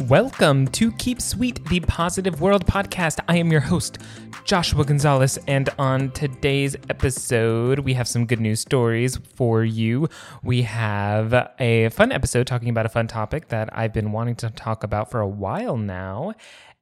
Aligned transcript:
Welcome 0.00 0.66
to 0.68 0.92
Keep 0.92 1.22
Sweet, 1.22 1.64
the 1.70 1.80
Positive 1.80 2.42
World 2.42 2.66
podcast. 2.66 3.18
I 3.28 3.38
am 3.38 3.50
your 3.50 3.62
host, 3.62 3.96
Joshua 4.44 4.84
Gonzalez, 4.84 5.38
and 5.48 5.70
on 5.78 6.10
today's 6.10 6.76
episode, 6.90 7.78
we 7.78 7.94
have 7.94 8.06
some 8.06 8.26
good 8.26 8.38
news 8.38 8.60
stories 8.60 9.16
for 9.36 9.64
you. 9.64 10.08
We 10.42 10.62
have 10.62 11.32
a 11.58 11.88
fun 11.88 12.12
episode 12.12 12.46
talking 12.46 12.68
about 12.68 12.84
a 12.84 12.90
fun 12.90 13.06
topic 13.06 13.48
that 13.48 13.70
I've 13.72 13.94
been 13.94 14.12
wanting 14.12 14.36
to 14.36 14.50
talk 14.50 14.84
about 14.84 15.10
for 15.10 15.20
a 15.20 15.26
while 15.26 15.78
now. 15.78 16.34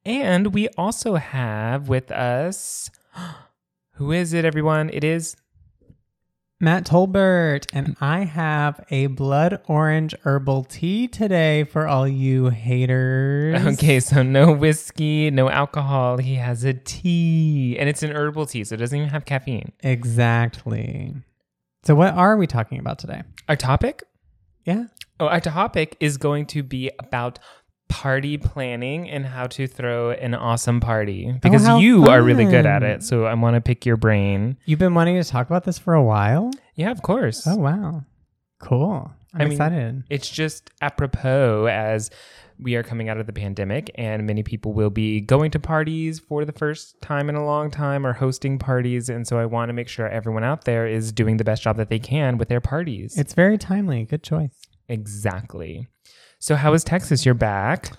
And 0.04 0.53
we 0.53 0.68
also 0.76 1.14
have 1.14 1.89
with 1.89 2.11
us, 2.11 2.90
who 3.93 4.11
is 4.11 4.32
it, 4.32 4.44
everyone? 4.44 4.90
It 4.93 5.04
is 5.04 5.36
Matt 6.65 6.87
Tolbert, 6.87 7.67
and 7.75 7.95
I 8.01 8.21
have 8.21 8.83
a 8.89 9.09
blood 9.09 9.61
orange 9.68 10.14
herbal 10.22 10.64
tea 10.64 11.07
today 11.07 11.64
for 11.64 11.86
all 11.86 12.09
you 12.09 12.49
haters. 12.49 13.67
Okay, 13.75 14.00
so 14.00 14.22
no 14.22 14.50
whiskey, 14.50 15.31
no 15.31 15.50
alcohol. 15.50 16.17
He 16.17 16.36
has 16.36 16.64
a 16.64 16.72
tea, 16.72 17.77
and 17.79 17.86
it's 17.86 18.03
an 18.03 18.13
herbal 18.13 18.46
tea, 18.46 18.64
so 18.64 18.77
it 18.77 18.79
doesn't 18.79 18.96
even 18.96 19.11
have 19.11 19.27
caffeine. 19.27 19.72
Exactly. 19.82 21.14
So, 21.82 21.95
what 21.95 22.14
are 22.14 22.39
we 22.39 22.46
talking 22.46 22.79
about 22.79 22.99
today? 22.99 23.25
Our 23.46 23.57
topic? 23.57 24.03
Yeah. 24.64 24.85
Oh, 25.21 25.27
our 25.27 25.41
topic 25.41 25.99
is 26.00 26.17
going 26.17 26.46
to 26.46 26.63
be 26.63 26.91
about 26.99 27.41
party 27.88 28.38
planning 28.38 29.08
and 29.08 29.26
how 29.26 29.46
to 29.46 29.66
throw 29.66 30.11
an 30.11 30.34
awesome 30.34 30.80
party 30.80 31.30
oh, 31.32 31.38
because 31.43 31.64
how 31.64 31.79
you 31.79 32.06
are 32.08 32.22
really 32.22 32.44
good 32.44 32.66
at 32.66 32.83
it. 32.83 33.02
So 33.02 33.24
I 33.27 33.34
want 33.34 33.55
to 33.55 33.60
pick 33.60 33.86
your 33.86 33.97
brain. 33.97 34.56
You've 34.64 34.78
been 34.78 34.94
wanting 34.94 35.22
to 35.22 35.28
talk 35.28 35.47
about 35.47 35.64
this 35.64 35.78
for 35.78 35.94
a 35.94 36.02
while? 36.02 36.50
Yeah, 36.74 36.91
of 36.91 37.02
course. 37.02 37.47
Oh, 37.47 37.56
wow. 37.56 38.05
Cool. 38.60 39.10
I'm 39.34 39.41
I 39.41 39.44
mean- 39.44 39.52
excited. 39.52 40.05
It's 40.10 40.28
just 40.28 40.70
apropos 40.80 41.66
as 41.66 42.10
we 42.58 42.76
are 42.76 42.84
coming 42.84 43.08
out 43.08 43.18
of 43.18 43.26
the 43.26 43.32
pandemic 43.32 43.91
and 43.96 44.26
many 44.26 44.42
people 44.44 44.72
will 44.72 44.91
be 44.91 45.20
going 45.20 45.50
to 45.50 45.58
parties 45.58 46.20
for 46.20 46.44
the 46.44 46.52
first 46.52 47.00
time 47.02 47.28
in 47.28 47.34
a 47.34 47.44
long 47.44 47.69
time 47.70 48.06
or 48.06 48.12
hosting 48.12 48.58
parties. 48.60 49.08
And 49.08 49.26
so 49.26 49.38
I 49.38 49.44
want 49.46 49.70
to 49.70 49.72
make 49.72 49.88
sure 49.88 50.08
everyone 50.08 50.44
out 50.44 50.64
there 50.64 50.86
is 50.86 51.10
doing 51.10 51.36
the 51.36 51.44
best 51.44 51.62
job 51.64 51.76
that 51.78 51.91
they 51.91 51.98
can 51.98 52.38
with 52.38 52.48
their 52.48 52.60
parties. 52.60 53.19
It's 53.19 53.34
very 53.34 53.58
timely. 53.58 54.04
Good 54.04 54.22
choice. 54.22 54.52
exactly. 54.88 55.88
So 56.45 56.56
how 56.56 56.73
was 56.73 56.84
Texas? 56.84 57.25
You're 57.25 57.33
back. 57.34 57.97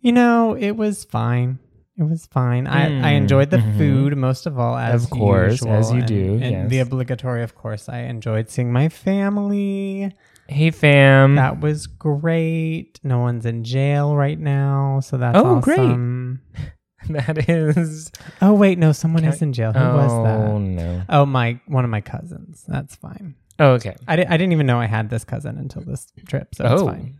You 0.00 0.12
know, 0.12 0.54
it 0.56 0.76
was 0.76 1.02
fine. 1.02 1.58
It 1.98 2.04
was 2.04 2.24
fine. 2.26 2.68
I, 2.68 2.84
I 2.86 3.12
Mm, 3.14 3.16
enjoyed 3.16 3.50
the 3.50 3.56
mhm. 3.56 3.76
food 3.78 4.16
most 4.16 4.46
of 4.46 4.60
all, 4.60 4.76
as 4.76 5.02
Of 5.02 5.10
course, 5.10 5.54
usual, 5.54 5.72
as 5.72 5.90
you 5.90 5.98
and- 5.98 6.06
do, 6.06 6.38
And 6.40 6.70
the 6.70 6.78
obligatory, 6.78 7.42
of 7.42 7.56
course. 7.56 7.88
I 7.88 8.02
enjoyed 8.02 8.48
seeing 8.48 8.70
my 8.72 8.88
family. 8.88 10.12
Hey 10.46 10.70
fam. 10.70 11.34
That 11.34 11.58
was 11.60 11.88
great. 11.88 13.00
No 13.02 13.18
one's 13.18 13.44
in 13.44 13.64
jail 13.64 14.14
right 14.14 14.38
now, 14.38 15.00
so 15.00 15.16
that's 15.16 15.36
Oh, 15.36 15.58
great. 15.58 15.78
that 17.08 17.48
is 17.48 18.12
Oh 18.40 18.52
wait, 18.54 18.78
no, 18.78 18.92
someone 18.92 19.24
Can 19.24 19.32
is 19.32 19.42
in 19.42 19.52
jail. 19.52 19.72
Who 19.72 19.80
oh 19.80 19.96
was 19.96 20.12
that? 20.28 20.48
Oh 20.48 20.58
no. 20.58 21.02
Oh, 21.08 21.26
my 21.26 21.58
one 21.66 21.82
of 21.84 21.90
my 21.90 22.02
cousins. 22.02 22.62
That's 22.68 22.94
fine. 22.94 23.34
Oh, 23.58 23.70
okay. 23.72 23.96
I, 24.06 24.14
di- 24.14 24.26
I 24.26 24.36
didn't 24.36 24.52
even 24.52 24.66
know 24.66 24.78
I 24.78 24.86
had 24.86 25.10
this 25.10 25.24
cousin 25.24 25.58
until 25.58 25.82
this 25.82 26.06
trip, 26.28 26.54
so 26.54 26.62
it's 26.66 26.80
Oh. 26.82 26.86
fine. 26.86 27.18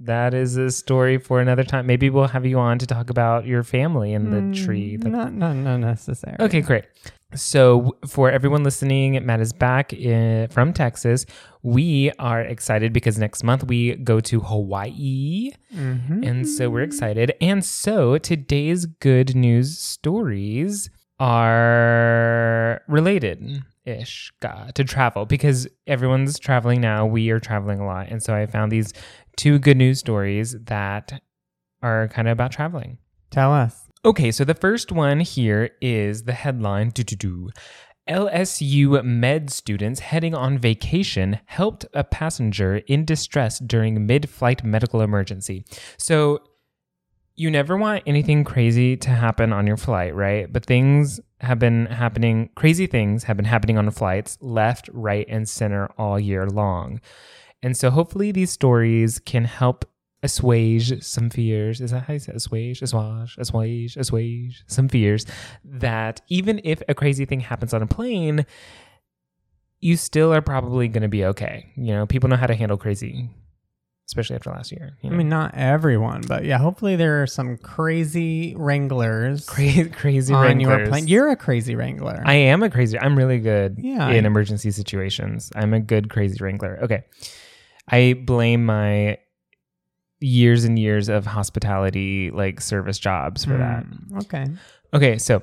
That 0.00 0.34
is 0.34 0.56
a 0.56 0.70
story 0.70 1.18
for 1.18 1.40
another 1.40 1.62
time. 1.64 1.86
Maybe 1.86 2.10
we'll 2.10 2.26
have 2.28 2.44
you 2.44 2.58
on 2.58 2.78
to 2.80 2.86
talk 2.86 3.10
about 3.10 3.46
your 3.46 3.62
family 3.62 4.12
and 4.12 4.32
the 4.32 4.60
tree. 4.64 4.96
Mm, 4.96 5.02
that- 5.04 5.08
Not, 5.10 5.32
not, 5.32 5.54
not 5.56 5.76
necessary. 5.78 6.36
Okay, 6.40 6.60
great. 6.60 6.84
So, 7.36 7.96
for 8.06 8.30
everyone 8.30 8.62
listening, 8.62 9.24
Matt 9.26 9.40
is 9.40 9.52
back 9.52 9.92
in, 9.92 10.46
from 10.48 10.72
Texas. 10.72 11.26
We 11.62 12.12
are 12.18 12.40
excited 12.40 12.92
because 12.92 13.18
next 13.18 13.42
month 13.42 13.64
we 13.64 13.96
go 13.96 14.20
to 14.20 14.40
Hawaii. 14.40 15.50
Mhm. 15.74 16.24
And 16.28 16.48
so 16.48 16.70
we're 16.70 16.82
excited. 16.82 17.32
And 17.40 17.64
so 17.64 18.18
today's 18.18 18.86
good 18.86 19.34
news 19.34 19.76
stories 19.78 20.90
are 21.18 22.82
related 22.88 23.62
ish 23.84 24.32
to 24.74 24.84
travel 24.84 25.26
because 25.26 25.66
everyone's 25.86 26.38
traveling 26.38 26.80
now. 26.80 27.04
We 27.04 27.30
are 27.30 27.40
traveling 27.40 27.80
a 27.80 27.86
lot. 27.86 28.08
And 28.08 28.22
so 28.22 28.34
I 28.34 28.46
found 28.46 28.72
these 28.72 28.92
two 29.36 29.58
good 29.58 29.76
news 29.76 29.98
stories 29.98 30.56
that 30.64 31.20
are 31.82 32.08
kind 32.08 32.28
of 32.28 32.32
about 32.32 32.52
traveling. 32.52 32.98
Tell 33.30 33.52
us. 33.52 33.88
Okay, 34.04 34.30
so 34.30 34.44
the 34.44 34.54
first 34.54 34.92
one 34.92 35.20
here 35.20 35.70
is 35.80 36.24
the 36.24 36.32
headline. 36.32 36.92
LSU 38.08 39.02
med 39.02 39.50
students 39.50 40.00
heading 40.00 40.34
on 40.34 40.58
vacation 40.58 41.40
helped 41.46 41.86
a 41.94 42.04
passenger 42.04 42.76
in 42.86 43.06
distress 43.06 43.58
during 43.58 44.06
mid 44.06 44.28
flight 44.28 44.62
medical 44.62 45.00
emergency. 45.00 45.64
So, 45.96 46.40
you 47.36 47.50
never 47.50 47.76
want 47.76 48.04
anything 48.06 48.44
crazy 48.44 48.96
to 48.98 49.10
happen 49.10 49.52
on 49.52 49.66
your 49.66 49.76
flight, 49.76 50.14
right? 50.14 50.52
But 50.52 50.66
things 50.66 51.18
have 51.40 51.58
been 51.58 51.86
happening, 51.86 52.50
crazy 52.54 52.86
things 52.86 53.24
have 53.24 53.36
been 53.36 53.46
happening 53.46 53.76
on 53.76 53.90
flights 53.90 54.38
left, 54.40 54.88
right, 54.92 55.26
and 55.28 55.48
center 55.48 55.90
all 55.98 56.20
year 56.20 56.46
long. 56.46 57.00
And 57.64 57.76
so, 57.76 57.90
hopefully, 57.90 58.30
these 58.30 58.50
stories 58.52 59.18
can 59.18 59.44
help 59.46 59.84
assuage 60.22 61.02
some 61.02 61.30
fears. 61.30 61.80
Is 61.80 61.90
that 61.90 62.04
how 62.04 62.12
you 62.12 62.18
say 62.18 62.32
assuage, 62.34 62.82
assuage, 62.82 63.34
assuage, 63.38 63.96
assuage 63.96 64.64
some 64.66 64.88
fears 64.88 65.26
that 65.64 66.20
even 66.28 66.60
if 66.62 66.82
a 66.88 66.94
crazy 66.94 67.24
thing 67.24 67.40
happens 67.40 67.74
on 67.74 67.82
a 67.82 67.86
plane, 67.86 68.44
you 69.80 69.96
still 69.96 70.32
are 70.32 70.40
probably 70.42 70.88
going 70.88 71.02
to 71.02 71.08
be 71.08 71.24
okay. 71.26 71.72
You 71.76 71.94
know, 71.94 72.06
people 72.06 72.28
know 72.30 72.36
how 72.36 72.46
to 72.46 72.54
handle 72.54 72.78
crazy, 72.78 73.28
especially 74.08 74.36
after 74.36 74.50
last 74.50 74.72
year. 74.72 74.96
You 75.02 75.10
I 75.10 75.14
mean, 75.14 75.28
not 75.28 75.54
everyone, 75.54 76.22
but 76.26 76.44
yeah, 76.44 76.56
hopefully 76.58 76.96
there 76.96 77.22
are 77.22 77.26
some 77.26 77.58
crazy 77.58 78.54
wranglers 78.56 79.46
crazy, 79.46 79.90
crazy 79.90 80.32
on 80.32 80.60
your 80.60 80.86
plane. 80.88 81.06
You're 81.06 81.30
a 81.30 81.36
crazy 81.36 81.74
wrangler. 81.76 82.22
I 82.24 82.34
am 82.34 82.62
a 82.62 82.70
crazy. 82.70 82.98
I'm 82.98 83.16
really 83.16 83.38
good 83.40 83.76
Yeah, 83.78 84.08
in 84.10 84.24
I- 84.24 84.26
emergency 84.26 84.70
situations. 84.70 85.52
I'm 85.54 85.74
a 85.74 85.80
good 85.80 86.08
crazy 86.08 86.38
wrangler. 86.42 86.78
Okay, 86.84 87.04
I 87.88 88.14
blame 88.14 88.64
my 88.64 89.18
years 90.20 90.64
and 90.64 90.78
years 90.78 91.08
of 91.08 91.26
hospitality 91.26 92.30
like 92.30 92.60
service 92.60 92.98
jobs 92.98 93.44
for 93.44 93.56
that. 93.58 93.84
Mm, 93.84 94.22
Okay. 94.22 94.46
Okay, 94.94 95.18
so 95.18 95.42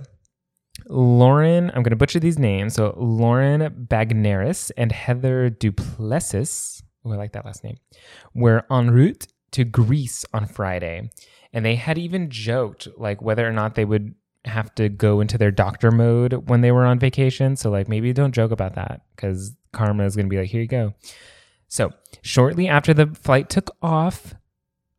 Lauren, 0.87 1.69
I'm 1.69 1.83
going 1.83 1.91
to 1.91 1.95
butcher 1.95 2.19
these 2.19 2.39
names. 2.39 2.73
So 2.75 2.93
Lauren 2.97 3.85
Bagneris 3.89 4.71
and 4.77 4.91
Heather 4.91 5.49
Duplessis, 5.49 6.81
oh, 7.05 7.11
I 7.11 7.15
like 7.17 7.33
that 7.33 7.45
last 7.45 7.63
name, 7.63 7.77
were 8.33 8.63
en 8.71 8.89
route 8.91 9.27
to 9.51 9.63
Greece 9.63 10.25
on 10.33 10.45
Friday. 10.47 11.11
And 11.53 11.65
they 11.65 11.75
had 11.75 11.97
even 11.97 12.29
joked 12.29 12.87
like 12.97 13.21
whether 13.21 13.47
or 13.47 13.51
not 13.51 13.75
they 13.75 13.85
would 13.85 14.15
have 14.45 14.73
to 14.75 14.89
go 14.89 15.19
into 15.19 15.37
their 15.37 15.51
doctor 15.51 15.91
mode 15.91 16.49
when 16.49 16.61
they 16.61 16.71
were 16.71 16.85
on 16.85 16.97
vacation. 16.97 17.55
So 17.57 17.69
like 17.69 17.87
maybe 17.89 18.13
don't 18.13 18.33
joke 18.33 18.51
about 18.51 18.75
that 18.75 19.01
because 19.15 19.55
karma 19.73 20.05
is 20.05 20.15
going 20.15 20.25
to 20.27 20.29
be 20.29 20.37
like, 20.39 20.49
here 20.49 20.61
you 20.61 20.67
go. 20.67 20.93
So 21.71 21.93
shortly 22.21 22.67
after 22.67 22.93
the 22.93 23.07
flight 23.07 23.49
took 23.49 23.71
off, 23.81 24.35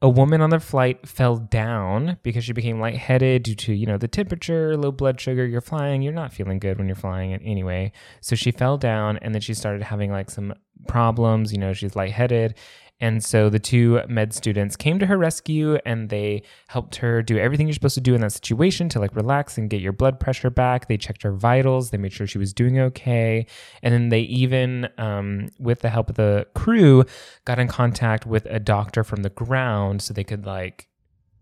a 0.01 0.09
woman 0.09 0.41
on 0.41 0.49
the 0.49 0.59
flight 0.59 1.07
fell 1.07 1.37
down 1.37 2.17
because 2.23 2.45
she 2.45 2.55
became 2.55 2.81
lightheaded 2.81 3.43
due 3.43 3.55
to, 3.55 3.75
you 3.75 3.85
know, 3.85 3.99
the 3.99 4.09
temperature, 4.09 4.75
low 4.75 4.91
blood 4.91 5.21
sugar. 5.21 5.47
You're 5.47 5.61
flying, 5.61 6.01
you're 6.01 6.15
not 6.15 6.33
feeling 6.33 6.59
good 6.59 6.79
when 6.79 6.87
you're 6.87 6.97
flying 6.97 7.35
anyway. 7.35 7.93
So 8.23 8.35
she 8.35 8.51
fell 8.51 8.79
down 8.79 9.19
and 9.19 9.35
then 9.35 9.43
she 9.43 9.53
started 9.53 9.83
having 9.83 10.11
like 10.11 10.31
some 10.31 10.55
problems. 10.89 11.53
You 11.53 11.59
know, 11.59 11.75
she's 11.75 11.95
lightheaded. 11.95 12.55
And 13.03 13.23
so 13.23 13.51
the 13.51 13.59
two 13.59 14.01
med 14.09 14.33
students 14.33 14.77
came 14.77 15.01
to 15.01 15.07
her 15.07 15.19
rescue 15.19 15.77
and 15.85 16.09
they 16.09 16.45
helped 16.69 16.97
her 16.97 17.21
do 17.21 17.37
everything 17.37 17.67
you're 17.67 17.75
supposed 17.75 17.97
to 17.97 18.01
do 18.01 18.15
in 18.15 18.21
that 18.21 18.31
situation 18.33 18.89
to 18.91 19.01
like 19.01 19.17
relax 19.17 19.59
and 19.59 19.69
get 19.69 19.81
your 19.81 19.93
blood 19.93 20.21
pressure 20.21 20.51
back. 20.51 20.87
They 20.87 20.97
checked 20.97 21.25
her 21.25 21.33
vitals, 21.33 21.91
they 21.91 21.99
made 21.99 22.13
sure 22.13 22.29
she 22.29 22.39
was 22.39 22.55
doing 22.55 22.79
okay. 22.79 23.47
And 23.83 23.93
then 23.93 24.09
they 24.11 24.21
even, 24.21 24.89
um, 24.99 25.49
with 25.59 25.81
the 25.81 25.89
help 25.89 26.11
of 26.11 26.15
the 26.15 26.47
crew, 26.55 27.05
got 27.45 27.59
in 27.59 27.67
contact 27.67 28.25
with 28.25 28.47
a 28.47 28.61
doctor 28.61 29.03
from 29.03 29.23
the 29.23 29.31
ground 29.31 30.01
so 30.01 30.15
they 30.15 30.23
could 30.23 30.47
like 30.47 30.87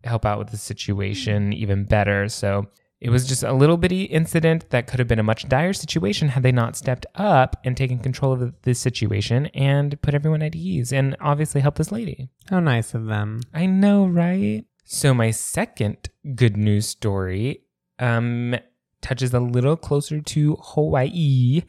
help 0.02 0.24
out 0.24 0.38
with 0.38 0.52
the 0.52 0.56
situation 0.56 1.52
even 1.52 1.84
better. 1.84 2.26
So 2.30 2.68
it 3.00 3.08
was 3.08 3.26
just 3.26 3.42
a 3.42 3.52
little 3.52 3.78
bitty 3.78 4.04
incident 4.04 4.68
that 4.70 4.86
could 4.86 4.98
have 4.98 5.08
been 5.08 5.18
a 5.18 5.22
much 5.24 5.48
dire 5.48 5.72
situation 5.72 6.28
had 6.28 6.42
they 6.42 6.52
not 6.52 6.76
stepped 6.76 7.06
up 7.14 7.56
and 7.64 7.76
taken 7.76 7.98
control 7.98 8.32
of 8.32 8.40
the, 8.40 8.54
this 8.62 8.78
situation 8.78 9.46
and 9.46 10.00
put 10.02 10.14
everyone 10.14 10.42
at 10.42 10.54
ease 10.54 10.92
and 10.92 11.16
obviously 11.20 11.62
help 11.62 11.76
this 11.76 11.90
lady. 11.90 12.28
How 12.50 12.60
nice 12.60 12.92
of 12.92 13.06
them. 13.06 13.40
I 13.54 13.66
know, 13.66 14.06
right? 14.06 14.64
So 14.84 15.14
my 15.14 15.30
second 15.30 16.10
good 16.34 16.56
news 16.56 16.86
story 16.86 17.62
um 17.98 18.56
touches 19.00 19.32
a 19.32 19.40
little 19.40 19.76
closer 19.76 20.20
to 20.20 20.56
Hawaii 20.60 21.62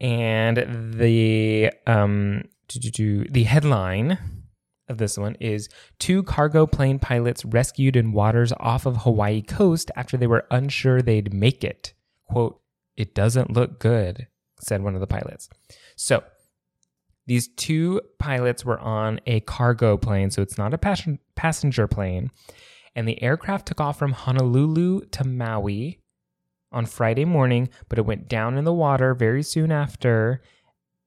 and 0.00 0.56
the 0.98 1.72
um 1.86 2.44
the 2.68 3.44
headline 3.44 4.18
of 4.88 4.98
this 4.98 5.18
one 5.18 5.34
is 5.40 5.68
two 5.98 6.22
cargo 6.22 6.66
plane 6.66 6.98
pilots 6.98 7.44
rescued 7.44 7.96
in 7.96 8.12
waters 8.12 8.52
off 8.58 8.86
of 8.86 8.98
Hawaii 8.98 9.42
coast 9.42 9.90
after 9.96 10.16
they 10.16 10.26
were 10.26 10.46
unsure 10.50 11.02
they'd 11.02 11.34
make 11.34 11.64
it. 11.64 11.92
Quote, 12.28 12.60
it 12.96 13.14
doesn't 13.14 13.52
look 13.52 13.78
good, 13.78 14.26
said 14.60 14.82
one 14.82 14.94
of 14.94 15.00
the 15.00 15.06
pilots. 15.06 15.48
So 15.96 16.22
these 17.26 17.48
two 17.48 18.00
pilots 18.18 18.64
were 18.64 18.78
on 18.78 19.20
a 19.26 19.40
cargo 19.40 19.96
plane, 19.96 20.30
so 20.30 20.42
it's 20.42 20.58
not 20.58 20.72
a 20.72 20.78
pas- 20.78 21.06
passenger 21.34 21.86
plane. 21.86 22.30
And 22.94 23.06
the 23.06 23.22
aircraft 23.22 23.66
took 23.66 23.80
off 23.80 23.98
from 23.98 24.12
Honolulu 24.12 25.06
to 25.06 25.24
Maui 25.24 26.00
on 26.72 26.86
Friday 26.86 27.24
morning, 27.24 27.68
but 27.88 27.98
it 27.98 28.06
went 28.06 28.28
down 28.28 28.56
in 28.56 28.64
the 28.64 28.72
water 28.72 29.14
very 29.14 29.42
soon 29.42 29.70
after. 29.70 30.40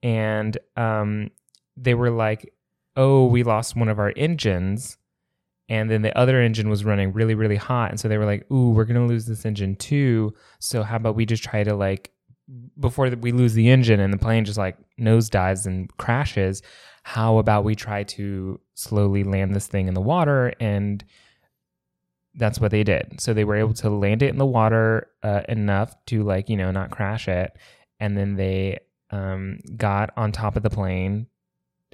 And 0.03 0.57
um, 0.75 1.31
they 1.75 1.93
were 1.93 2.11
like, 2.11 2.53
oh, 2.99 3.25
we 3.25 3.43
lost 3.43 3.77
one 3.77 3.87
of 3.87 3.97
our 3.97 4.11
engines. 4.17 4.97
And 5.69 5.89
then 5.89 6.01
the 6.01 6.15
other 6.17 6.41
engine 6.41 6.69
was 6.69 6.83
running 6.83 7.13
really, 7.13 7.33
really 7.33 7.55
hot. 7.55 7.91
And 7.91 7.99
so 7.99 8.09
they 8.09 8.17
were 8.17 8.25
like, 8.25 8.45
ooh, 8.51 8.71
we're 8.71 8.83
going 8.83 8.99
to 8.99 9.07
lose 9.07 9.25
this 9.25 9.45
engine 9.45 9.77
too. 9.77 10.33
So 10.59 10.83
how 10.83 10.97
about 10.97 11.15
we 11.15 11.25
just 11.25 11.43
try 11.43 11.63
to 11.63 11.75
like, 11.75 12.11
before 12.77 13.07
we 13.09 13.31
lose 13.31 13.53
the 13.53 13.69
engine 13.69 13.99
and 13.99 14.11
the 14.11 14.17
plane 14.17 14.43
just 14.43 14.57
like 14.57 14.75
nosedives 14.99 15.65
and 15.65 15.95
crashes, 15.97 16.61
how 17.03 17.37
about 17.37 17.63
we 17.63 17.73
try 17.73 18.03
to 18.03 18.59
slowly 18.73 19.23
land 19.23 19.55
this 19.55 19.67
thing 19.67 19.87
in 19.87 19.93
the 19.93 20.01
water? 20.01 20.53
And 20.59 21.05
that's 22.35 22.59
what 22.59 22.71
they 22.71 22.83
did. 22.83 23.21
So 23.21 23.33
they 23.33 23.45
were 23.45 23.55
able 23.55 23.75
to 23.75 23.89
land 23.89 24.23
it 24.23 24.29
in 24.29 24.37
the 24.37 24.45
water 24.45 25.07
uh, 25.23 25.43
enough 25.47 25.95
to 26.07 26.23
like, 26.23 26.49
you 26.49 26.57
know, 26.57 26.71
not 26.71 26.91
crash 26.91 27.29
it. 27.29 27.55
And 27.99 28.17
then 28.17 28.35
they 28.35 28.79
um, 29.11 29.59
got 29.77 30.11
on 30.17 30.31
top 30.31 30.57
of 30.57 30.63
the 30.63 30.69
plane 30.69 31.27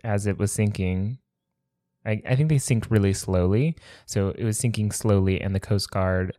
as 0.05 0.27
it 0.27 0.37
was 0.37 0.51
sinking. 0.51 1.17
I, 2.05 2.21
I 2.29 2.35
think 2.35 2.49
they 2.49 2.59
sinked 2.59 2.91
really 2.91 3.13
slowly. 3.13 3.75
So 4.05 4.29
it 4.29 4.43
was 4.43 4.57
sinking 4.57 4.91
slowly, 4.91 5.41
and 5.41 5.55
the 5.55 5.59
Coast 5.59 5.89
Guard 5.91 6.37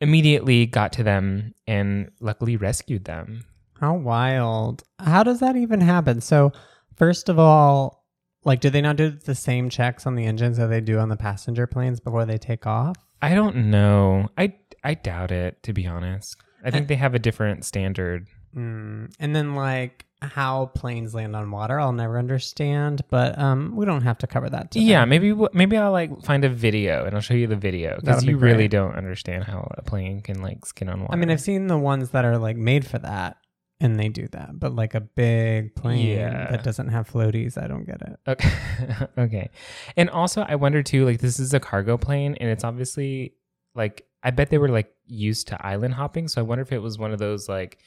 immediately 0.00 0.66
got 0.66 0.92
to 0.94 1.02
them 1.02 1.54
and 1.66 2.10
luckily 2.20 2.56
rescued 2.56 3.04
them. 3.04 3.44
How 3.80 3.94
wild. 3.94 4.82
How 4.98 5.22
does 5.22 5.40
that 5.40 5.56
even 5.56 5.80
happen? 5.80 6.20
So, 6.20 6.52
first 6.96 7.28
of 7.28 7.38
all, 7.38 8.04
like, 8.44 8.60
do 8.60 8.70
they 8.70 8.80
not 8.80 8.96
do 8.96 9.10
the 9.10 9.34
same 9.34 9.68
checks 9.70 10.06
on 10.06 10.14
the 10.14 10.24
engines 10.24 10.56
that 10.58 10.66
they 10.66 10.80
do 10.80 10.98
on 10.98 11.08
the 11.08 11.16
passenger 11.16 11.66
planes 11.66 12.00
before 12.00 12.24
they 12.24 12.38
take 12.38 12.66
off? 12.66 12.96
I 13.22 13.34
don't 13.34 13.70
know. 13.70 14.28
I, 14.36 14.54
I 14.84 14.94
doubt 14.94 15.30
it, 15.30 15.62
to 15.64 15.72
be 15.72 15.86
honest. 15.86 16.36
I 16.64 16.70
think 16.70 16.88
they 16.88 16.96
have 16.96 17.14
a 17.14 17.20
different 17.20 17.64
standard. 17.64 18.28
Mm. 18.56 19.12
And 19.20 19.34
then, 19.34 19.54
like, 19.54 20.06
how 20.20 20.66
planes 20.74 21.14
land 21.14 21.36
on 21.36 21.50
water, 21.50 21.78
I'll 21.78 21.92
never 21.92 22.18
understand, 22.18 23.02
but 23.08 23.38
um, 23.38 23.76
we 23.76 23.86
don't 23.86 24.02
have 24.02 24.18
to 24.18 24.26
cover 24.26 24.50
that 24.50 24.70
today. 24.72 24.84
Yeah, 24.86 25.04
maybe 25.04 25.32
maybe 25.52 25.76
I'll 25.76 25.92
like 25.92 26.22
find 26.24 26.44
a 26.44 26.48
video 26.48 27.04
and 27.04 27.14
I'll 27.14 27.20
show 27.20 27.34
you 27.34 27.46
the 27.46 27.56
video 27.56 27.90
because 27.96 28.04
That'll 28.04 28.26
be 28.26 28.32
you 28.32 28.38
really 28.38 28.68
don't 28.68 28.94
understand 28.96 29.44
how 29.44 29.72
a 29.76 29.82
plane 29.82 30.20
can 30.20 30.42
like 30.42 30.66
skin 30.66 30.88
on 30.88 31.00
water. 31.02 31.12
I 31.12 31.16
mean, 31.16 31.30
I've 31.30 31.40
seen 31.40 31.68
the 31.68 31.78
ones 31.78 32.10
that 32.10 32.24
are 32.24 32.38
like 32.38 32.56
made 32.56 32.86
for 32.86 32.98
that 32.98 33.36
and 33.80 33.98
they 33.98 34.08
do 34.08 34.26
that, 34.28 34.58
but 34.58 34.74
like 34.74 34.94
a 34.94 35.00
big 35.00 35.74
plane 35.74 36.06
Yeah. 36.06 36.50
that 36.50 36.64
doesn't 36.64 36.88
have 36.88 37.08
floaties, 37.08 37.62
I 37.62 37.68
don't 37.68 37.84
get 37.84 38.02
it. 38.02 38.18
Okay. 38.26 38.50
okay. 39.18 39.50
And 39.96 40.10
also, 40.10 40.42
I 40.42 40.56
wonder 40.56 40.82
too, 40.82 41.04
like, 41.04 41.20
this 41.20 41.38
is 41.38 41.54
a 41.54 41.60
cargo 41.60 41.96
plane, 41.96 42.36
and 42.40 42.50
it's 42.50 42.64
obviously 42.64 43.34
like, 43.74 44.04
I 44.22 44.32
bet 44.32 44.50
they 44.50 44.58
were 44.58 44.68
like 44.68 44.92
used 45.06 45.48
to 45.48 45.64
island 45.64 45.94
hopping. 45.94 46.26
So 46.26 46.40
I 46.40 46.42
wonder 46.42 46.62
if 46.62 46.72
it 46.72 46.80
was 46.80 46.98
one 46.98 47.12
of 47.12 47.20
those 47.20 47.48
like, 47.48 47.78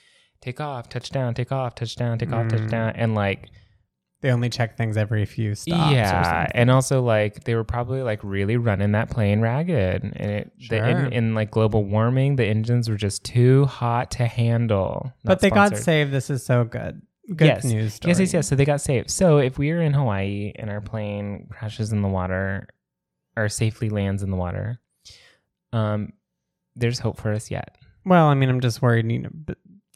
take 0.41 0.59
off, 0.59 0.89
touchdown, 0.89 1.33
take 1.33 1.51
off, 1.51 1.75
touchdown, 1.75 2.17
take 2.17 2.31
off, 2.33 2.45
Mm. 2.47 2.49
touchdown. 2.49 2.93
And 2.95 3.15
like, 3.15 3.49
They 4.21 4.29
only 4.31 4.49
check 4.49 4.77
things 4.77 4.97
every 4.97 5.25
few 5.25 5.55
stops. 5.55 5.91
yeah. 5.93 6.45
And 6.53 6.69
also, 6.69 7.01
like, 7.01 7.43
they 7.45 7.55
were 7.55 7.63
probably 7.63 8.03
like 8.03 8.19
really 8.23 8.55
running 8.55 8.91
that 8.91 9.09
plane 9.09 9.41
ragged. 9.41 10.03
And 10.03 10.13
it, 10.15 10.51
the, 10.69 10.87
in, 10.89 11.11
in 11.13 11.33
like 11.33 11.49
global 11.49 11.83
warming, 11.83 12.35
the 12.35 12.45
engines 12.45 12.87
were 12.87 12.97
just 12.97 13.23
too 13.25 13.65
hot 13.65 14.11
to 14.11 14.27
handle. 14.27 15.11
but 15.23 15.39
they 15.39 15.49
got 15.49 15.75
saved. 15.75 16.11
This 16.11 16.29
is 16.29 16.45
so 16.45 16.63
good. 16.65 17.01
Good 17.35 17.45
Yes. 17.47 17.63
news 17.63 17.93
story. 17.95 18.11
Yes, 18.11 18.19
yes, 18.19 18.33
yes. 18.33 18.47
So 18.47 18.55
they 18.55 18.65
got 18.65 18.79
saved. 18.81 19.09
So 19.09 19.37
if 19.39 19.57
we 19.57 19.71
are 19.71 19.81
in 19.81 19.93
Hawaii 19.93 20.51
and 20.55 20.69
our 20.69 20.81
plane 20.81 21.47
crashes 21.49 21.91
in 21.91 22.01
the 22.03 22.07
water 22.07 22.67
or 23.35 23.49
safely 23.49 23.89
lands 23.89 24.21
in 24.21 24.29
the 24.29 24.37
water, 24.37 24.79
um, 25.73 26.13
there's 26.75 26.99
hope 26.99 27.17
for 27.17 27.31
us 27.31 27.49
yet. 27.49 27.75
Well, 28.05 28.27
I 28.27 28.33
mean, 28.33 28.49
I'm 28.49 28.61
just 28.61 28.81
worried. 28.81 29.09
You 29.11 29.19
know, 29.19 29.29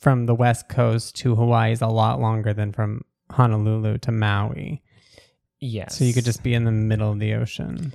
from 0.06 0.28
the 0.28 0.36
west 0.36 0.70
coast 0.70 1.16
to 1.16 1.34
Hawaii 1.34 1.72
is 1.72 1.82
a 1.82 1.88
lot 1.88 2.22
longer 2.22 2.54
than 2.54 2.72
from 2.72 3.02
Honolulu 3.32 3.98
to 3.98 4.12
Maui. 4.12 4.84
Yes. 5.60 5.98
So 5.98 6.06
you 6.06 6.14
could 6.14 6.26
just 6.26 6.44
be 6.44 6.54
in 6.54 6.64
the 6.64 6.72
middle 6.72 7.12
of 7.12 7.18
the 7.18 7.34
ocean. 7.34 7.92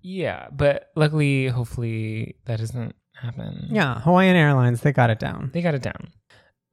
yeah, 0.00 0.48
but 0.50 0.90
luckily, 0.96 1.48
hopefully 1.48 2.36
that 2.46 2.58
doesn't 2.58 2.94
happen. 3.12 3.66
Yeah, 3.70 4.00
Hawaiian 4.00 4.34
Airlines, 4.34 4.80
they 4.80 4.92
got 4.92 5.10
it 5.10 5.18
down. 5.18 5.50
they 5.52 5.60
got 5.60 5.74
it 5.74 5.82
down. 5.82 6.08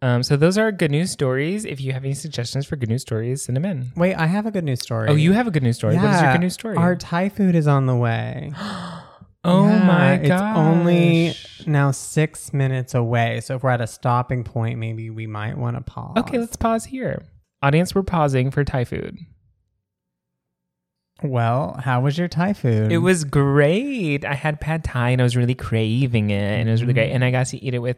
Um, 0.02 0.24
so 0.24 0.38
those 0.38 0.58
are 0.58 0.72
good 0.72 0.92
news 0.92 1.12
stories. 1.12 1.66
If 1.66 1.82
you 1.82 1.92
have 1.92 2.06
any 2.06 2.14
suggestions 2.14 2.66
for 2.66 2.78
good 2.78 2.88
news 2.88 3.02
stories, 3.02 3.42
send 3.42 3.58
them 3.58 3.66
in. 3.66 3.92
Wait, 3.98 4.16
I 4.16 4.28
have 4.28 4.46
a 4.46 4.52
good 4.52 4.64
news 4.64 4.80
story. 4.80 5.10
Oh, 5.10 5.16
you 5.16 5.34
have 5.34 5.46
a 5.46 5.52
good 5.52 5.64
news 5.64 5.76
story. 5.76 5.98
what 5.98 6.16
is 6.16 6.22
your 6.22 6.32
good 6.32 6.40
news 6.40 6.54
story? 6.54 6.78
Our 6.78 6.96
Thai 6.96 7.28
food 7.28 7.54
is 7.54 7.68
on 7.68 7.86
the 7.86 7.98
way. 7.98 8.54
oh 9.44 9.68
Yeah, 9.68 9.84
my 9.84 10.14
it's 10.16 10.32
only 10.32 11.34
now 11.66 11.92
six 11.92 12.54
minutes 12.54 12.94
away. 12.94 13.42
So 13.42 13.56
if 13.56 13.64
we're 13.64 13.70
at 13.72 13.82
a 13.82 13.88
stopping 13.88 14.44
point, 14.44 14.80
maybe 14.80 15.10
we 15.10 15.28
might 15.28 15.58
want 15.58 15.78
to 15.78 15.82
pause. 15.82 16.18
Okay, 16.18 16.38
let's 16.38 16.56
pause 16.56 16.86
here. 16.86 17.24
Audience, 17.62 17.94
we're 17.94 18.04
pausing 18.04 18.52
for 18.52 18.64
Thai 18.64 18.86
food. 18.86 19.18
Well, 21.22 21.80
how 21.84 22.02
was 22.02 22.18
your 22.18 22.30
Thai 22.30 22.54
food? 22.54 22.92
It 22.92 23.00
was 23.00 23.26
great. 23.26 24.24
I 24.24 24.36
had 24.36 24.62
pad 24.62 24.84
thai 24.86 25.10
and 25.10 25.22
I 25.22 25.24
was 25.26 25.36
really 25.36 25.56
craving 25.56 26.30
it, 26.30 26.60
and 26.60 26.70
it 26.70 26.72
was 26.72 26.82
really 26.82 26.94
great. 26.94 27.12
And 27.12 27.26
I 27.26 27.32
got 27.32 27.48
to 27.48 27.64
eat 27.64 27.74
it 27.74 27.80
with 27.80 27.98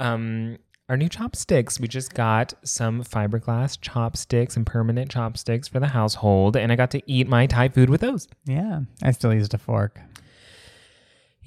um, 0.00 0.58
our 0.90 0.96
new 0.98 1.08
chopsticks. 1.08 1.80
We 1.80 1.88
just 1.88 2.12
got 2.12 2.52
some 2.64 3.02
fiberglass 3.02 3.78
chopsticks 3.80 4.56
and 4.56 4.66
permanent 4.66 5.10
chopsticks 5.10 5.66
for 5.68 5.80
the 5.80 5.86
household, 5.86 6.56
and 6.56 6.70
I 6.70 6.76
got 6.76 6.90
to 6.90 7.02
eat 7.10 7.26
my 7.26 7.46
Thai 7.46 7.68
food 7.68 7.88
with 7.88 8.02
those. 8.02 8.28
Yeah, 8.44 8.80
I 9.02 9.12
still 9.12 9.32
used 9.32 9.54
a 9.54 9.58
fork. 9.58 9.98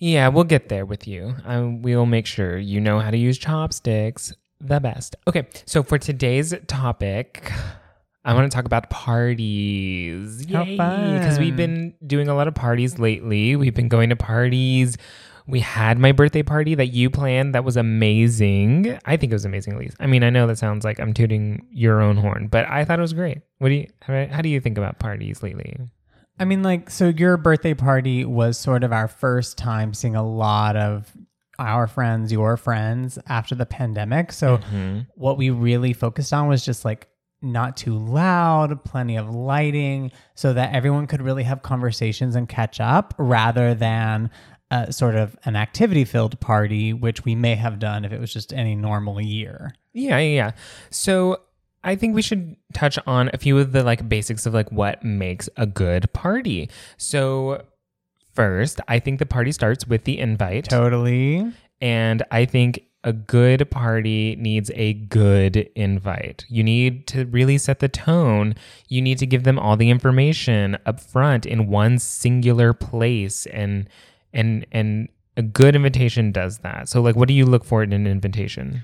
Yeah, 0.02 0.30
we'll 0.30 0.46
get 0.46 0.68
there 0.70 0.84
with 0.84 1.08
you. 1.08 1.36
I, 1.46 1.60
we'll 1.60 2.08
make 2.08 2.26
sure 2.26 2.58
you 2.58 2.82
know 2.82 3.00
how 3.00 3.12
to 3.12 3.18
use 3.18 3.38
chopsticks 3.38 4.34
the 4.60 4.80
best. 4.80 5.16
Okay, 5.28 5.48
so 5.68 5.84
for 5.84 6.00
today's 6.00 6.56
topic, 6.66 7.52
I 8.26 8.34
want 8.34 8.52
to 8.52 8.56
talk 8.56 8.66
about 8.66 8.90
parties. 8.90 10.48
How 10.52 10.64
Yay! 10.64 10.76
Because 10.76 11.38
we've 11.38 11.56
been 11.56 11.94
doing 12.06 12.30
a 12.30 12.34
lot 12.34 12.48
of 12.48 12.56
parties 12.56 12.98
lately. 12.98 13.56
We've 13.56 13.76
been 13.76 13.90
going 13.90 14.10
to 14.10 14.16
parties. 14.16 14.98
We 15.46 15.60
had 15.60 16.00
my 16.00 16.14
birthday 16.14 16.42
party 16.42 16.74
that 16.74 16.88
you 16.88 17.12
planned. 17.12 17.54
That 17.54 17.64
was 17.64 17.78
amazing. 17.78 18.98
I 19.06 19.18
think 19.18 19.32
it 19.32 19.36
was 19.36 19.46
amazing, 19.46 19.74
at 19.74 19.80
least. 19.80 19.98
I 20.00 20.08
mean, 20.08 20.24
I 20.24 20.32
know 20.32 20.48
that 20.48 20.58
sounds 20.58 20.84
like 20.84 21.00
I'm 21.00 21.14
tooting 21.14 21.68
your 21.72 22.02
own 22.02 22.18
horn, 22.18 22.48
but 22.48 22.68
I 22.68 22.86
thought 22.86 22.98
it 22.98 23.04
was 23.04 23.14
great. 23.14 23.42
What 23.60 23.70
do 23.70 23.76
you? 23.76 23.88
How 24.02 24.42
do 24.42 24.50
you 24.50 24.60
think 24.62 24.80
about 24.80 24.98
parties 24.98 25.44
lately? 25.44 25.78
I 26.42 26.46
mean, 26.46 26.64
like, 26.64 26.90
so 26.90 27.10
your 27.10 27.38
birthday 27.38 27.76
party 27.76 28.26
was 28.26 28.58
sort 28.58 28.84
of 28.84 28.92
our 28.92 29.08
first 29.08 29.58
time 29.60 29.94
seeing 29.94 30.16
a 30.16 30.28
lot 30.28 30.76
of 30.76 31.16
our 31.60 31.86
friends, 31.86 32.32
your 32.32 32.58
friends 32.58 33.20
after 33.28 33.54
the 33.54 33.68
pandemic. 33.68 34.32
So, 34.32 34.58
Mhm. 34.58 35.06
what 35.14 35.38
we 35.38 35.52
really 35.52 35.94
focused 35.94 36.34
on 36.34 36.48
was 36.48 36.66
just 36.66 36.84
like 36.84 37.08
not 37.44 37.78
too 37.78 37.96
loud, 37.98 38.84
plenty 38.84 39.18
of 39.18 39.30
lighting, 39.30 40.12
so 40.34 40.54
that 40.54 40.74
everyone 40.74 41.06
could 41.06 41.22
really 41.22 41.44
have 41.44 41.62
conversations 41.62 42.36
and 42.36 42.50
catch 42.50 42.80
up 42.80 43.14
rather 43.20 43.74
than 43.76 44.32
uh, 44.72 44.90
sort 44.90 45.16
of 45.16 45.36
an 45.44 45.56
activity 45.58 46.06
filled 46.06 46.40
party, 46.40 46.94
which 46.94 47.26
we 47.26 47.36
may 47.36 47.56
have 47.56 47.78
done 47.78 48.06
if 48.06 48.14
it 48.14 48.20
was 48.22 48.32
just 48.32 48.54
any 48.54 48.74
normal 48.74 49.20
year. 49.20 49.76
Yeah, 49.94 50.18
yeah, 50.18 50.36
yeah. 50.36 50.52
So 50.90 51.42
I 51.84 51.96
think 51.96 52.16
we 52.16 52.22
should 52.22 52.56
touch 52.74 53.00
on 53.08 53.30
a 53.34 53.38
few 53.38 53.58
of 53.58 53.72
the 53.72 53.84
like 53.84 54.08
basics 54.08 54.46
of 54.46 54.54
like 54.54 54.72
what 54.72 55.04
makes 55.04 55.50
a 55.58 55.66
good 55.66 56.12
party. 56.14 56.70
So 56.98 57.64
first, 58.34 58.80
I 58.88 59.00
think 59.00 59.20
the 59.20 59.26
party 59.26 59.52
starts 59.52 59.88
with 59.88 60.04
the 60.04 60.20
invite. 60.20 60.66
Totally. 60.66 61.52
And 61.80 62.24
I 62.30 62.46
think 62.46 62.84
a 63.04 63.14
good 63.14 63.70
party 63.72 64.36
needs 64.36 64.70
a 64.76 64.94
good 64.94 65.70
invite. 65.76 66.46
You 66.50 66.64
need 66.64 67.08
to 67.08 67.26
really 67.26 67.58
set 67.58 67.80
the 67.80 67.90
tone. 67.90 68.56
You 68.88 69.02
need 69.02 69.18
to 69.18 69.26
give 69.26 69.44
them 69.44 69.58
all 69.58 69.76
the 69.76 69.90
information 69.90 70.78
up 70.86 71.00
front 71.00 71.46
in 71.46 71.68
one 71.68 71.98
singular 71.98 72.74
place 72.74 73.48
and 73.48 73.90
and 74.34 74.66
and 74.72 75.10
a 75.36 75.42
good 75.42 75.76
invitation 75.76 76.32
does 76.32 76.60
that. 76.60 76.90
So 76.90 77.02
like 77.02 77.16
what 77.16 77.28
do 77.28 77.34
you 77.34 77.46
look 77.46 77.64
for 77.64 77.82
in 77.82 77.92
an 77.92 78.06
invitation? 78.06 78.84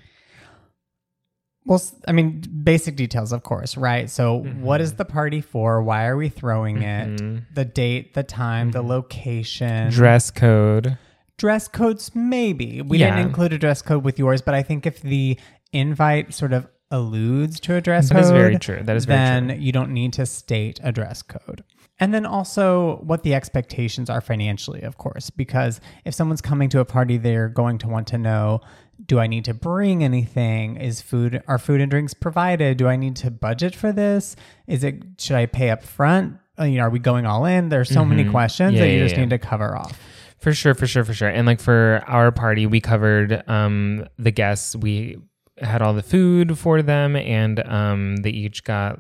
Well, 1.67 1.81
I 2.07 2.13
mean, 2.13 2.41
basic 2.63 2.95
details, 2.95 3.31
of 3.33 3.43
course, 3.43 3.75
right? 3.77 4.09
So, 4.09 4.39
what 4.61 4.79
is 4.81 4.93
the 4.93 5.05
party 5.05 5.41
for? 5.41 5.83
Why 5.83 6.05
are 6.07 6.15
we 6.17 6.29
throwing 6.29 6.81
it? 6.81 7.07
Mhm. 7.21 7.43
The 7.53 7.65
date, 7.65 8.13
the 8.13 8.23
time, 8.23 8.71
the 8.71 8.81
location. 8.81 9.91
Dress 9.91 10.31
code. 10.31 10.97
dress 11.39 11.67
codes, 11.67 12.15
maybe. 12.15 12.81
We 12.81 12.97
Yeah. 12.97 13.11
didn't 13.15 13.27
include 13.27 13.53
a 13.53 13.59
dress 13.59 13.83
code 13.83 14.03
with 14.03 14.17
yours, 14.17 14.41
but 14.41 14.55
I 14.55 14.63
think 14.63 14.87
if 14.87 15.03
the 15.03 15.37
invite 15.71 16.33
sort 16.33 16.51
of 16.51 16.65
alludes 16.89 17.59
to 17.59 17.75
a 17.75 17.81
dress 17.81 18.09
That 18.09 18.15
code, 18.15 18.23
that 18.23 18.25
is 18.25 18.31
very 18.31 18.57
true. 18.57 18.79
That 18.83 18.95
is 18.95 19.05
very 19.05 19.17
true. 19.19 19.25
then 19.25 19.47
true. 19.49 19.57
you 19.63 19.71
don't 19.71 19.91
need 19.91 20.13
to 20.13 20.25
state 20.25 20.79
a 20.83 20.91
dress 20.91 21.21
code. 21.21 21.63
And 21.99 22.11
then 22.11 22.25
also 22.25 22.97
what 23.03 23.21
the 23.21 23.35
expectations 23.35 24.09
are 24.09 24.19
financially, 24.21 24.81
of 24.81 24.97
course, 24.97 25.29
because 25.29 25.79
if 26.05 26.15
someone's 26.15 26.41
coming 26.41 26.69
to 26.69 26.79
a 26.79 26.85
party, 26.85 27.17
they're 27.17 27.49
going 27.49 27.77
to 27.79 27.87
want 27.87 28.07
to 28.07 28.17
know 28.17 28.61
do 29.05 29.19
I 29.19 29.27
need 29.27 29.45
to 29.45 29.53
bring 29.53 30.03
anything? 30.03 30.77
Is 30.77 31.01
food 31.01 31.41
are 31.47 31.57
food 31.57 31.81
and 31.81 31.89
drinks 31.91 32.13
provided? 32.13 32.77
Do 32.77 32.87
I 32.87 32.95
need 32.95 33.15
to 33.17 33.31
budget 33.31 33.75
for 33.75 33.91
this? 33.91 34.35
Is 34.67 34.83
it 34.83 35.03
should 35.19 35.35
I 35.35 35.45
pay 35.45 35.69
up 35.69 35.83
front? 35.83 36.37
Uh, 36.59 36.63
You 36.63 36.77
know, 36.77 36.85
are 36.85 36.89
we 36.89 36.99
going 36.99 37.25
all 37.25 37.45
in? 37.45 37.69
There's 37.69 37.89
so 37.89 38.03
many 38.03 38.23
Mhm. 38.25 38.31
questions 38.31 38.73
Yeah, 38.73 38.81
that 38.81 38.87
you 38.89 38.97
yeah, 38.97 39.03
just 39.03 39.15
yeah. 39.15 39.21
need 39.21 39.29
to 39.29 39.37
cover 39.37 39.77
off. 39.77 39.99
For 40.39 40.53
sure, 40.53 40.73
for 40.73 40.87
sure, 40.87 41.03
for 41.03 41.13
sure. 41.13 41.29
And 41.29 41.45
like 41.45 41.59
for 41.59 42.03
our 42.07 42.31
party, 42.31 42.65
we 42.65 42.79
covered 42.81 43.43
um 43.47 44.05
the 44.17 44.31
guests. 44.31 44.75
We 44.75 45.17
had 45.61 45.81
all 45.81 45.93
the 45.93 46.03
food 46.03 46.57
for 46.57 46.81
them, 46.81 47.15
and 47.15 47.59
um 47.67 48.17
they 48.17 48.29
each 48.31 48.63
got 48.63 48.99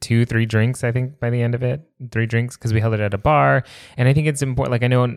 two, 0.00 0.24
three 0.24 0.46
drinks. 0.46 0.82
I 0.82 0.90
think 0.92 1.20
by 1.20 1.30
the 1.30 1.40
end 1.42 1.54
of 1.54 1.62
it, 1.62 1.80
three 2.10 2.26
drinks 2.26 2.56
because 2.56 2.72
we 2.72 2.80
held 2.80 2.94
it 2.94 3.00
at 3.00 3.14
a 3.14 3.18
bar. 3.18 3.62
And 3.96 4.08
I 4.08 4.12
think 4.12 4.26
it's 4.26 4.42
important. 4.42 4.72
Like 4.72 4.82
I 4.82 4.88
know, 4.88 5.16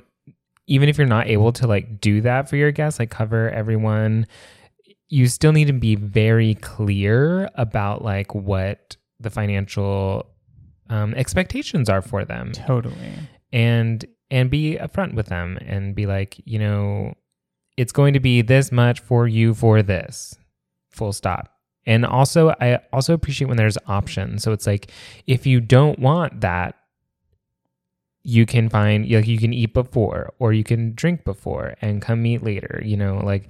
even 0.68 0.90
if 0.90 0.98
you're 0.98 1.08
not 1.08 1.28
able 1.28 1.52
to 1.54 1.66
like 1.66 2.00
do 2.02 2.22
that 2.22 2.50
for 2.50 2.58
your 2.58 2.72
guests, 2.72 3.00
like 3.00 3.10
cover 3.10 3.50
everyone, 3.50 4.28
you 5.10 5.28
still 5.28 5.54
need 5.54 5.68
to 5.68 5.74
be 5.74 5.96
very 5.96 6.56
clear 6.56 7.50
about 7.56 8.04
like 8.04 8.36
what 8.36 8.98
the 9.20 9.30
financial 9.30 10.28
um, 10.90 11.14
expectations 11.16 11.90
are 11.90 12.02
for 12.02 12.24
them 12.24 12.52
Totally. 12.52 13.14
and 13.52 14.06
and 14.30 14.50
be 14.50 14.78
upfront 14.80 15.14
with 15.16 15.28
them 15.28 15.58
and 15.62 15.96
be 15.96 16.06
like, 16.06 16.42
you 16.46 16.60
know, 16.60 17.14
it's 17.78 17.94
going 17.94 18.14
to 18.14 18.20
be 18.20 18.42
this 18.42 18.72
much 18.72 19.00
for 19.00 19.28
you 19.28 19.54
for 19.54 19.82
this. 19.82 20.36
Full 20.92 21.14
stop. 21.14 21.54
And 21.86 22.06
also 22.06 22.50
I 22.60 22.80
also 22.92 23.14
appreciate 23.14 23.48
when 23.48 23.56
there's 23.56 23.78
options. 23.88 24.44
So 24.44 24.52
it's 24.52 24.68
like 24.68 24.92
if 25.26 25.48
you 25.48 25.62
don't 25.62 25.98
want 26.00 26.42
that 26.42 26.76
you 28.30 28.46
can 28.46 28.68
find 28.68 29.10
like 29.10 29.26
you 29.26 29.38
can 29.38 29.54
eat 29.54 29.74
before 29.74 30.34
or 30.38 30.52
you 30.52 30.62
can 30.62 30.94
drink 30.96 31.24
before 31.24 31.76
and 31.82 32.02
come 32.02 32.26
eat 32.26 32.44
later, 32.44 32.82
you 32.84 32.98
know, 32.98 33.22
like 33.24 33.48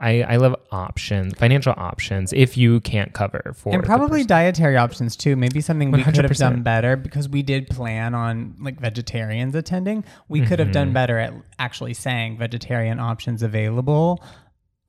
I, 0.00 0.22
I 0.22 0.36
love 0.36 0.56
options, 0.72 1.34
financial 1.34 1.72
options 1.76 2.32
if 2.32 2.56
you 2.56 2.80
can't 2.80 3.12
cover 3.12 3.54
for 3.56 3.72
and 3.72 3.84
probably 3.84 4.24
dietary 4.24 4.76
options 4.76 5.14
too. 5.14 5.36
Maybe 5.36 5.60
something 5.60 5.92
we 5.92 6.02
could 6.02 6.16
have 6.16 6.32
100%. 6.32 6.38
done 6.38 6.62
better 6.64 6.96
because 6.96 7.28
we 7.28 7.42
did 7.44 7.68
plan 7.70 8.16
on 8.16 8.56
like 8.60 8.80
vegetarians 8.80 9.54
attending. 9.54 10.02
We 10.28 10.40
could 10.44 10.58
have 10.58 10.72
done 10.72 10.90
Mhm. 10.90 10.94
better 10.94 11.18
at 11.20 11.32
actually 11.60 11.94
saying 11.94 12.36
vegetarian 12.36 12.98
options 12.98 13.44
available 13.44 14.24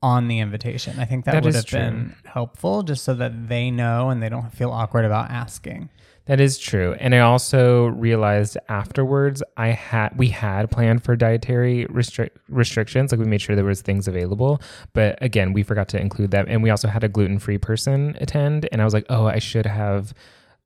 on 0.02 0.26
the 0.26 0.40
invitation. 0.40 0.98
I 0.98 1.04
think 1.04 1.26
that, 1.26 1.32
That 1.32 1.44
would 1.44 1.54
is 1.54 1.64
have 1.70 1.70
been 1.70 2.16
helpful 2.24 2.82
just 2.82 3.04
so 3.04 3.14
that 3.14 3.48
they 3.48 3.70
know 3.70 4.10
and 4.10 4.20
they 4.20 4.28
don't 4.28 4.52
feel 4.52 4.70
awkward 4.72 5.04
about 5.04 5.30
asking. 5.30 5.90
That 6.28 6.40
is 6.40 6.58
true. 6.58 6.94
And 7.00 7.14
I 7.14 7.20
also 7.20 7.86
realized 7.86 8.58
afterwards 8.68 9.42
I 9.56 9.68
had 9.68 10.16
we 10.18 10.28
had 10.28 10.70
planned 10.70 11.02
for 11.02 11.16
dietary 11.16 11.86
restric- 11.86 12.36
restrictions. 12.50 13.10
Like 13.10 13.18
we 13.18 13.24
made 13.24 13.40
sure 13.40 13.56
there 13.56 13.64
was 13.64 13.80
things 13.80 14.06
available. 14.06 14.60
But 14.92 15.16
again, 15.22 15.54
we 15.54 15.62
forgot 15.62 15.88
to 15.88 16.00
include 16.00 16.30
them. 16.30 16.44
And 16.46 16.62
we 16.62 16.68
also 16.68 16.86
had 16.86 17.02
a 17.02 17.08
gluten-free 17.08 17.58
person 17.58 18.14
attend. 18.20 18.68
And 18.70 18.82
I 18.82 18.84
was 18.84 18.92
like, 18.92 19.06
oh, 19.08 19.24
I 19.24 19.38
should 19.38 19.64
have 19.64 20.12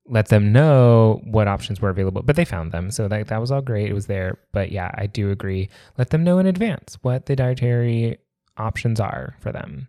let 0.06 0.28
them 0.28 0.52
know 0.52 1.20
what 1.24 1.46
options 1.46 1.80
were 1.80 1.90
available. 1.90 2.22
But 2.22 2.34
they 2.34 2.44
found 2.44 2.72
them. 2.72 2.90
So 2.90 3.06
that 3.06 3.28
that 3.28 3.40
was 3.40 3.52
all 3.52 3.62
great. 3.62 3.88
It 3.88 3.94
was 3.94 4.06
there. 4.06 4.38
But 4.50 4.72
yeah, 4.72 4.90
I 4.96 5.06
do 5.06 5.30
agree. 5.30 5.68
Let 5.96 6.10
them 6.10 6.24
know 6.24 6.40
in 6.40 6.46
advance 6.46 6.98
what 7.02 7.26
the 7.26 7.36
dietary 7.36 8.18
options 8.56 8.98
are 8.98 9.36
for 9.38 9.52
them. 9.52 9.86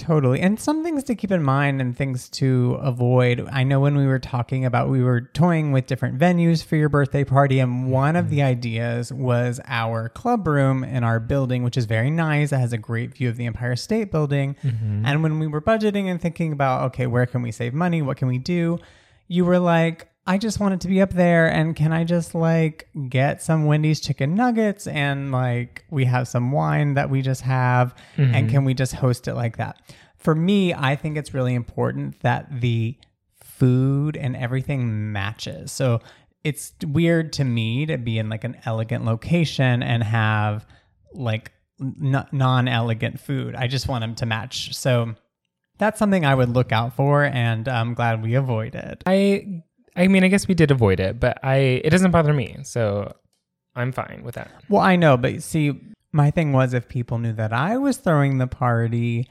Totally. 0.00 0.40
And 0.40 0.58
some 0.58 0.82
things 0.82 1.04
to 1.04 1.14
keep 1.14 1.30
in 1.30 1.42
mind 1.42 1.82
and 1.82 1.94
things 1.94 2.30
to 2.30 2.78
avoid. 2.80 3.46
I 3.52 3.64
know 3.64 3.80
when 3.80 3.98
we 3.98 4.06
were 4.06 4.18
talking 4.18 4.64
about, 4.64 4.88
we 4.88 5.02
were 5.02 5.20
toying 5.20 5.72
with 5.72 5.86
different 5.86 6.18
venues 6.18 6.64
for 6.64 6.76
your 6.76 6.88
birthday 6.88 7.22
party. 7.22 7.58
And 7.58 7.92
one 7.92 8.16
of 8.16 8.30
the 8.30 8.38
mm-hmm. 8.38 8.46
ideas 8.46 9.12
was 9.12 9.60
our 9.66 10.08
club 10.08 10.46
room 10.46 10.84
in 10.84 11.04
our 11.04 11.20
building, 11.20 11.64
which 11.64 11.76
is 11.76 11.84
very 11.84 12.10
nice. 12.10 12.50
It 12.50 12.56
has 12.56 12.72
a 12.72 12.78
great 12.78 13.14
view 13.14 13.28
of 13.28 13.36
the 13.36 13.44
Empire 13.44 13.76
State 13.76 14.10
Building. 14.10 14.56
Mm-hmm. 14.64 15.04
And 15.04 15.22
when 15.22 15.38
we 15.38 15.46
were 15.46 15.60
budgeting 15.60 16.06
and 16.06 16.18
thinking 16.18 16.50
about, 16.52 16.84
okay, 16.86 17.06
where 17.06 17.26
can 17.26 17.42
we 17.42 17.52
save 17.52 17.74
money? 17.74 18.00
What 18.00 18.16
can 18.16 18.26
we 18.26 18.38
do? 18.38 18.78
You 19.28 19.44
were 19.44 19.58
like, 19.58 20.09
I 20.30 20.38
just 20.38 20.60
want 20.60 20.74
it 20.74 20.80
to 20.82 20.88
be 20.88 21.00
up 21.02 21.10
there. 21.10 21.48
And 21.50 21.74
can 21.74 21.92
I 21.92 22.04
just 22.04 22.36
like 22.36 22.88
get 23.08 23.42
some 23.42 23.66
Wendy's 23.66 23.98
chicken 23.98 24.36
nuggets 24.36 24.86
and 24.86 25.32
like 25.32 25.84
we 25.90 26.04
have 26.04 26.28
some 26.28 26.52
wine 26.52 26.94
that 26.94 27.10
we 27.10 27.20
just 27.20 27.42
have? 27.42 27.96
And 28.16 28.32
mm-hmm. 28.32 28.48
can 28.48 28.64
we 28.64 28.72
just 28.72 28.92
host 28.92 29.26
it 29.26 29.34
like 29.34 29.56
that? 29.56 29.80
For 30.18 30.36
me, 30.36 30.72
I 30.72 30.94
think 30.94 31.16
it's 31.16 31.34
really 31.34 31.52
important 31.52 32.20
that 32.20 32.60
the 32.60 32.96
food 33.42 34.16
and 34.16 34.36
everything 34.36 35.10
matches. 35.10 35.72
So 35.72 36.00
it's 36.44 36.74
weird 36.86 37.32
to 37.32 37.44
me 37.44 37.86
to 37.86 37.98
be 37.98 38.16
in 38.16 38.28
like 38.28 38.44
an 38.44 38.56
elegant 38.64 39.04
location 39.04 39.82
and 39.82 40.00
have 40.04 40.64
like 41.12 41.50
n- 41.80 42.28
non-elegant 42.30 43.18
food. 43.18 43.56
I 43.56 43.66
just 43.66 43.88
want 43.88 44.02
them 44.02 44.14
to 44.14 44.26
match. 44.26 44.76
So 44.76 45.16
that's 45.78 45.98
something 45.98 46.24
I 46.24 46.36
would 46.36 46.50
look 46.50 46.70
out 46.70 46.94
for, 46.94 47.24
and 47.24 47.66
I'm 47.66 47.94
glad 47.94 48.22
we 48.22 48.34
avoided. 48.34 49.02
I 49.06 49.64
I 50.00 50.08
mean, 50.08 50.24
I 50.24 50.28
guess 50.28 50.48
we 50.48 50.54
did 50.54 50.70
avoid 50.70 50.98
it, 50.98 51.20
but 51.20 51.38
I 51.44 51.56
it 51.84 51.90
doesn't 51.90 52.10
bother 52.10 52.32
me. 52.32 52.56
So 52.62 53.12
I'm 53.76 53.92
fine 53.92 54.22
with 54.24 54.34
that. 54.36 54.50
Well, 54.68 54.80
I 54.82 54.96
know, 54.96 55.16
but 55.16 55.42
see, 55.42 55.78
my 56.12 56.30
thing 56.30 56.52
was 56.52 56.72
if 56.72 56.88
people 56.88 57.18
knew 57.18 57.34
that 57.34 57.52
I 57.52 57.76
was 57.76 57.98
throwing 57.98 58.38
the 58.38 58.46
party, 58.46 59.28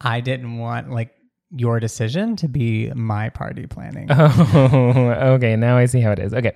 I 0.00 0.20
didn't 0.20 0.58
want 0.58 0.90
like 0.90 1.10
your 1.56 1.80
decision 1.80 2.36
to 2.36 2.48
be 2.48 2.90
my 2.94 3.28
party 3.28 3.66
planning. 3.66 4.08
Oh, 4.56 5.34
okay. 5.34 5.56
Now 5.56 5.76
I 5.76 5.86
see 5.86 6.00
how 6.00 6.12
it 6.12 6.18
is. 6.18 6.32
Okay. 6.32 6.52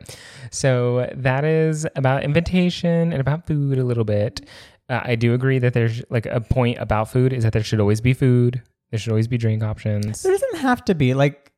So 0.51 1.11
that 1.15 1.45
is 1.45 1.87
about 1.97 2.23
invitation 2.23 3.13
and 3.13 3.21
about 3.21 3.47
food 3.47 3.79
a 3.79 3.85
little 3.85 4.05
bit. 4.05 4.49
Uh, 4.89 5.01
I 5.03 5.17
do 5.17 5.35
agree 5.35 5.59
that 5.59 5.75
there's 5.75 6.03
like 6.11 6.27
a 6.27 6.41
point 6.41 6.79
about 6.79 7.11
food 7.11 7.33
is 7.33 7.43
that 7.45 7.53
there 7.53 7.63
should 7.63 7.81
always 7.81 8.01
be 8.01 8.15
food. 8.15 8.63
There 8.91 8.99
should 8.99 9.11
always 9.11 9.29
be 9.29 9.37
drink 9.37 9.63
options. 9.63 10.23
There 10.23 10.33
doesn't 10.33 10.59
have 10.61 10.85
to 10.87 10.95
be 10.95 11.15
like 11.15 11.53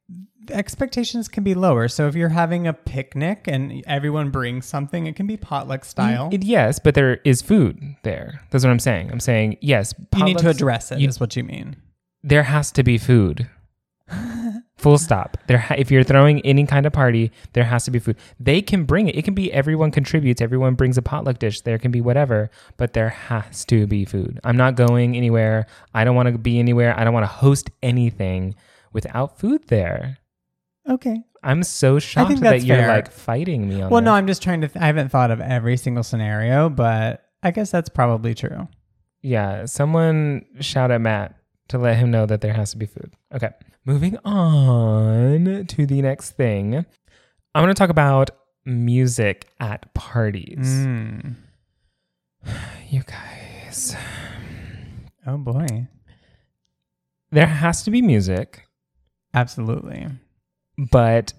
expectations 0.51 1.29
can 1.29 1.45
be 1.45 1.55
lower. 1.55 1.89
So 1.89 2.07
if 2.09 2.15
you're 2.15 2.29
having 2.31 2.67
a 2.67 2.73
picnic 2.73 3.45
and 3.47 3.83
everyone 3.87 4.31
brings 4.31 4.67
something, 4.67 5.07
it 5.07 5.17
can 5.17 5.27
be 5.27 5.37
potluck 5.37 5.85
style. 5.85 6.31
It- 6.33 6.45
yes, 6.45 6.79
but 6.79 6.95
there 6.95 7.21
is 7.25 7.43
food 7.43 7.97
there. 8.03 8.41
That's 8.51 8.65
what 8.65 8.71
I'm 8.71 8.79
saying. 8.79 9.11
I'm 9.13 9.21
saying 9.21 9.59
yes. 9.61 9.95
you 10.17 10.25
need 10.25 10.39
to 10.39 10.49
address 10.49 10.91
it. 10.93 10.97
Is 11.03 11.17
you- 11.17 11.21
what 11.21 11.37
you 11.37 11.45
mean. 11.45 11.77
there 12.23 12.45
has 12.45 12.73
to 12.73 12.83
be 12.83 12.99
food. 12.99 13.49
Full 14.77 14.99
stop. 14.99 15.37
There, 15.47 15.59
ha- 15.59 15.75
if 15.77 15.91
you're 15.91 16.03
throwing 16.03 16.41
any 16.41 16.65
kind 16.67 16.87
of 16.87 16.93
party, 16.93 17.31
there 17.53 17.65
has 17.65 17.85
to 17.85 17.91
be 17.91 17.99
food. 17.99 18.17
They 18.41 18.63
can 18.63 18.85
bring 18.85 19.09
it. 19.09 19.15
It 19.17 19.25
can 19.25 19.35
be 19.35 19.53
everyone 19.53 19.91
contributes. 19.91 20.41
Everyone 20.41 20.75
brings 20.75 20.97
a 20.97 21.03
potluck 21.03 21.39
dish. 21.39 21.61
There 21.61 21.79
can 21.79 21.91
be 21.91 22.01
whatever, 22.01 22.51
but 22.79 22.95
there 22.95 23.11
has 23.11 23.65
to 23.67 23.87
be 23.87 24.05
food. 24.07 24.41
I'm 24.43 24.57
not 24.57 24.77
going 24.77 25.17
anywhere. 25.17 25.67
I 25.95 26.05
don't 26.05 26.17
want 26.17 26.33
to 26.33 26.39
be 26.39 26.59
anywhere. 26.59 26.99
I 26.99 27.05
don't 27.05 27.13
want 27.13 27.25
to 27.25 27.29
host 27.33 27.71
anything 27.83 28.55
without 28.93 29.39
food 29.39 29.69
there. 29.69 30.17
Okay. 30.91 31.23
I'm 31.43 31.63
so 31.63 31.99
shocked 31.99 32.41
that 32.41 32.63
you're 32.63 32.77
fair. 32.77 32.89
like 32.89 33.11
fighting 33.13 33.69
me 33.69 33.77
on 33.77 33.81
that. 33.83 33.91
Well, 33.91 34.01
this. 34.03 34.07
no, 34.07 34.13
I'm 34.13 34.27
just 34.27 34.43
trying 34.43 34.61
to. 34.63 34.69
Th- 34.69 34.83
I 34.83 34.87
haven't 34.87 35.09
thought 35.11 35.31
of 35.31 35.41
every 35.41 35.77
single 35.77 36.03
scenario, 36.03 36.69
but 36.69 37.25
I 37.43 37.51
guess 37.51 37.71
that's 37.71 37.89
probably 37.89 38.35
true. 38.35 38.69
Yeah, 39.23 39.65
someone 39.67 40.45
shout 40.61 40.91
at 40.91 41.01
Matt 41.01 41.35
to 41.69 41.79
let 41.79 41.97
him 41.97 42.11
know 42.11 42.27
that 42.27 42.41
there 42.43 42.53
has 42.53 42.73
to 42.73 42.77
be 42.79 42.87
food. 42.87 43.15
Okay, 43.35 43.51
moving 43.87 44.19
on 44.25 45.65
to 45.69 45.87
the 45.87 46.03
next 46.03 46.33
thing. 46.33 46.75
I'm 47.55 47.63
going 47.65 47.69
to 47.69 47.79
talk 47.79 47.91
about 47.91 48.31
music 48.67 49.49
at 49.61 49.93
parties. 49.95 50.59
Mm. 50.69 51.37
You 52.91 53.03
guys, 53.05 53.95
Oh 55.27 55.37
boy. 55.39 55.87
there 57.31 57.47
has 57.47 57.85
to 57.85 57.91
be 57.93 58.03
music, 58.03 58.67
Absolutely. 59.33 60.09
But 60.91 61.33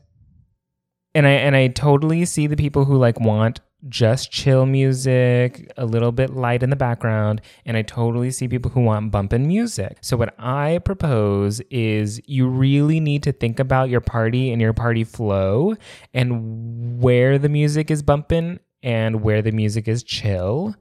and 1.14 1.28
I 1.28 1.32
and 1.32 1.56
I 1.56 1.68
totally 1.68 2.26
see 2.26 2.48
the 2.48 2.56
people 2.56 2.86
who 2.86 2.98
like 2.98 3.20
want 3.20 3.60
just 3.90 4.32
chill 4.32 4.66
music, 4.68 5.72
a 5.76 5.86
little 5.86 6.12
bit 6.12 6.30
light 6.30 6.62
in 6.62 6.70
the 6.70 6.76
background, 6.76 7.42
and 7.66 7.76
I 7.76 7.82
totally 7.82 8.30
see 8.30 8.48
people 8.48 8.70
who 8.70 8.82
want 8.82 9.12
bumpin' 9.12 9.48
music. 9.48 9.98
So 10.02 10.16
what 10.18 10.36
I 10.38 10.80
propose 10.86 11.62
is 11.72 12.22
you 12.28 12.48
really 12.48 13.00
need 13.00 13.24
to 13.24 13.32
think 13.32 13.60
about 13.60 13.90
your 13.90 14.02
party 14.02 14.52
and 14.52 14.62
your 14.62 14.74
party 14.74 15.04
flow 15.04 15.76
and 16.14 17.02
where 17.02 17.40
the 17.40 17.50
music 17.50 17.90
is 17.90 18.04
bumping 18.04 18.60
and 18.84 19.22
where 19.24 19.42
the 19.42 19.52
music 19.52 19.88
is 19.88 20.04
chill. 20.04 20.76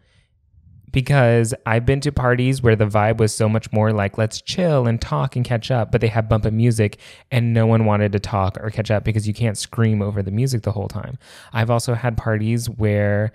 Because 0.91 1.55
I've 1.67 1.87
been 1.87 2.01
to 2.01 2.13
parties 2.13 2.63
where 2.63 2.75
the 2.77 2.87
vibe 2.87 3.19
was 3.19 3.35
so 3.35 3.49
much 3.49 3.73
more 3.73 3.93
like 3.93 4.19
let's 4.19 4.41
chill 4.41 4.87
and 4.87 5.01
talk 5.01 5.37
and 5.37 5.45
catch 5.45 5.71
up, 5.71 5.93
but 5.93 6.01
they 6.01 6.09
had 6.09 6.29
bumping 6.29 6.57
music 6.57 6.99
and 7.31 7.53
no 7.53 7.67
one 7.67 7.85
wanted 7.85 8.13
to 8.13 8.19
talk 8.19 8.59
or 8.61 8.71
catch 8.71 8.91
up 8.91 9.05
because 9.05 9.29
you 9.29 9.35
can't 9.35 9.57
scream 9.59 10.03
over 10.03 10.23
the 10.23 10.31
music 10.31 10.63
the 10.63 10.73
whole 10.73 10.89
time. 10.89 11.19
I've 11.53 11.71
also 11.71 11.95
had 11.95 12.17
parties 12.17 12.69
where 12.69 13.33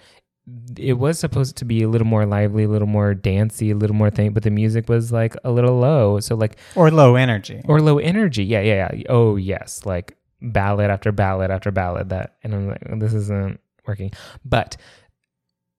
it 0.78 0.94
was 0.94 1.18
supposed 1.18 1.56
to 1.58 1.66
be 1.66 1.82
a 1.82 1.90
little 1.90 2.06
more 2.06 2.26
lively, 2.26 2.66
a 2.66 2.68
little 2.68 2.88
more 2.88 3.14
dancey, 3.14 3.72
a 3.72 3.76
little 3.76 3.96
more 3.96 4.12
thing, 4.12 4.32
but 4.32 4.44
the 4.44 4.52
music 4.52 4.88
was 4.90 5.12
like 5.12 5.36
a 5.44 5.52
little 5.52 5.80
low. 5.80 6.20
So 6.20 6.36
like 6.36 6.58
Or 6.76 6.92
low 6.92 7.16
energy. 7.16 7.62
or 7.66 7.82
low 7.82 7.98
energy. 8.00 8.44
Yeah, 8.44 8.62
yeah, 8.62 8.90
yeah. 8.94 9.04
Oh 9.10 9.38
yes, 9.38 9.86
like 9.86 10.16
ballad 10.42 10.92
after 10.92 11.12
ballad 11.12 11.50
after 11.52 11.72
ballad. 11.72 12.10
That 12.10 12.36
and 12.44 12.54
I'm 12.54 12.68
like, 12.68 13.00
this 13.00 13.14
isn't 13.14 13.60
working. 13.88 14.12
But 14.44 14.78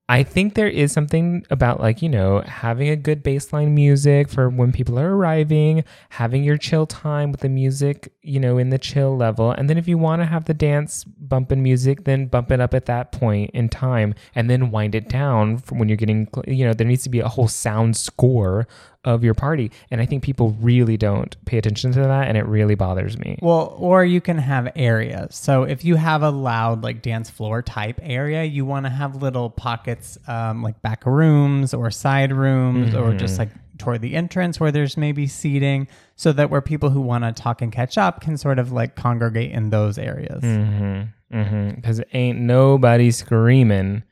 I 0.09 0.23
think 0.23 0.55
there 0.55 0.69
is 0.69 0.93
something 0.93 1.45
about 1.51 1.81
like, 1.81 2.01
you 2.01 2.09
know, 2.09 2.41
having 2.43 2.89
a 2.89 2.97
good 2.97 3.25
baseline 3.25 3.73
music 3.73 4.29
for 4.29 4.49
when 4.49 4.71
people 4.71 5.01
are 5.01 5.17
arriving, 5.17 5.83
having 6.11 6.45
your 6.45 6.57
chill 6.57 6.87
time 6.87 7.33
with 7.33 7.41
the 7.41 7.49
music, 7.49 8.13
you 8.23 8.39
know, 8.39 8.57
in 8.57 8.71
the 8.71 8.79
chill 8.79 9.17
level. 9.17 9.51
And 9.51 9.69
then 9.69 9.79
if 9.79 9.89
you 9.89 9.99
want 9.99 10.23
to 10.23 10.27
have 10.27 10.45
the 10.45 10.55
dance 10.55 11.03
bumping 11.03 11.61
music, 11.61 12.05
then 12.05 12.27
bump 12.27 12.53
it 12.53 12.61
up 12.61 12.73
at 12.73 12.87
that 12.87 13.11
point 13.11 13.51
in 13.53 13.69
time 13.69 14.15
and 14.37 14.49
then 14.49 14.71
wind 14.71 14.95
it 14.95 15.09
down 15.09 15.57
when 15.71 15.89
you're 15.89 15.97
getting, 15.97 16.29
you 16.47 16.65
know, 16.65 16.73
there 16.73 16.87
needs 16.87 17.03
to 17.03 17.11
be 17.11 17.21
a 17.21 17.29
whole 17.29 17.49
sound 17.49 17.97
score 17.97 18.69
of 19.07 19.23
your 19.23 19.35
party. 19.35 19.71
And 19.91 20.01
I 20.01 20.05
think 20.05 20.23
people 20.23 20.57
really 20.61 20.97
don't 20.97 21.35
pay 21.47 21.59
attention 21.59 21.93
to 21.93 22.01
that 22.01 22.29
and 22.29 22.37
it 22.37 22.45
really 22.45 22.75
bothers 22.75 23.17
me. 23.17 23.39
Well, 23.41 23.75
or 23.79 24.05
you 24.05 24.21
can 24.21 24.37
have 24.37 24.71
areas. 24.75 25.37
So 25.37 25.63
if 25.63 25.85
you 25.85 25.95
have 25.95 26.23
a 26.23 26.31
loud 26.31 26.83
like 26.83 27.03
dance 27.03 27.31
floor 27.31 27.63
type 27.63 28.01
area, 28.03 28.43
you 28.43 28.67
want 28.67 28.85
to 28.85 28.91
have 28.91 29.23
little 29.23 29.49
pockets 29.49 30.19
um, 30.27 30.63
like 30.63 30.83
back 30.83 31.07
rooms 31.07 31.73
or 31.73 31.91
side 31.91 32.33
rooms 32.33 32.95
or 32.95 33.15
just 33.15 33.39
like 33.39 33.51
toward 33.79 34.01
the 34.01 34.17
entrance 34.17 34.59
where 34.59 34.73
there's 34.73 34.97
maybe 34.97 35.27
seating 35.27 35.87
so 36.17 36.33
that 36.33 36.51
where 36.51 36.61
people 36.61 36.91
who 36.91 37.01
want 37.01 37.23
to 37.25 37.33
talk 37.33 37.63
and 37.63 37.73
catch 37.73 37.97
up 37.97 38.21
can 38.21 38.37
sort 38.37 38.59
of 38.59 38.73
like 38.73 38.97
congregate 38.97 39.53
in 39.53 39.71
those 39.71 39.99
areas. 39.99 40.43
Mm-hmm. 40.43 41.37
Mm-hmm. 41.37 41.77
Because 41.77 42.03
ain't 42.13 42.41
nobody 42.41 43.13
screaming 43.13 44.03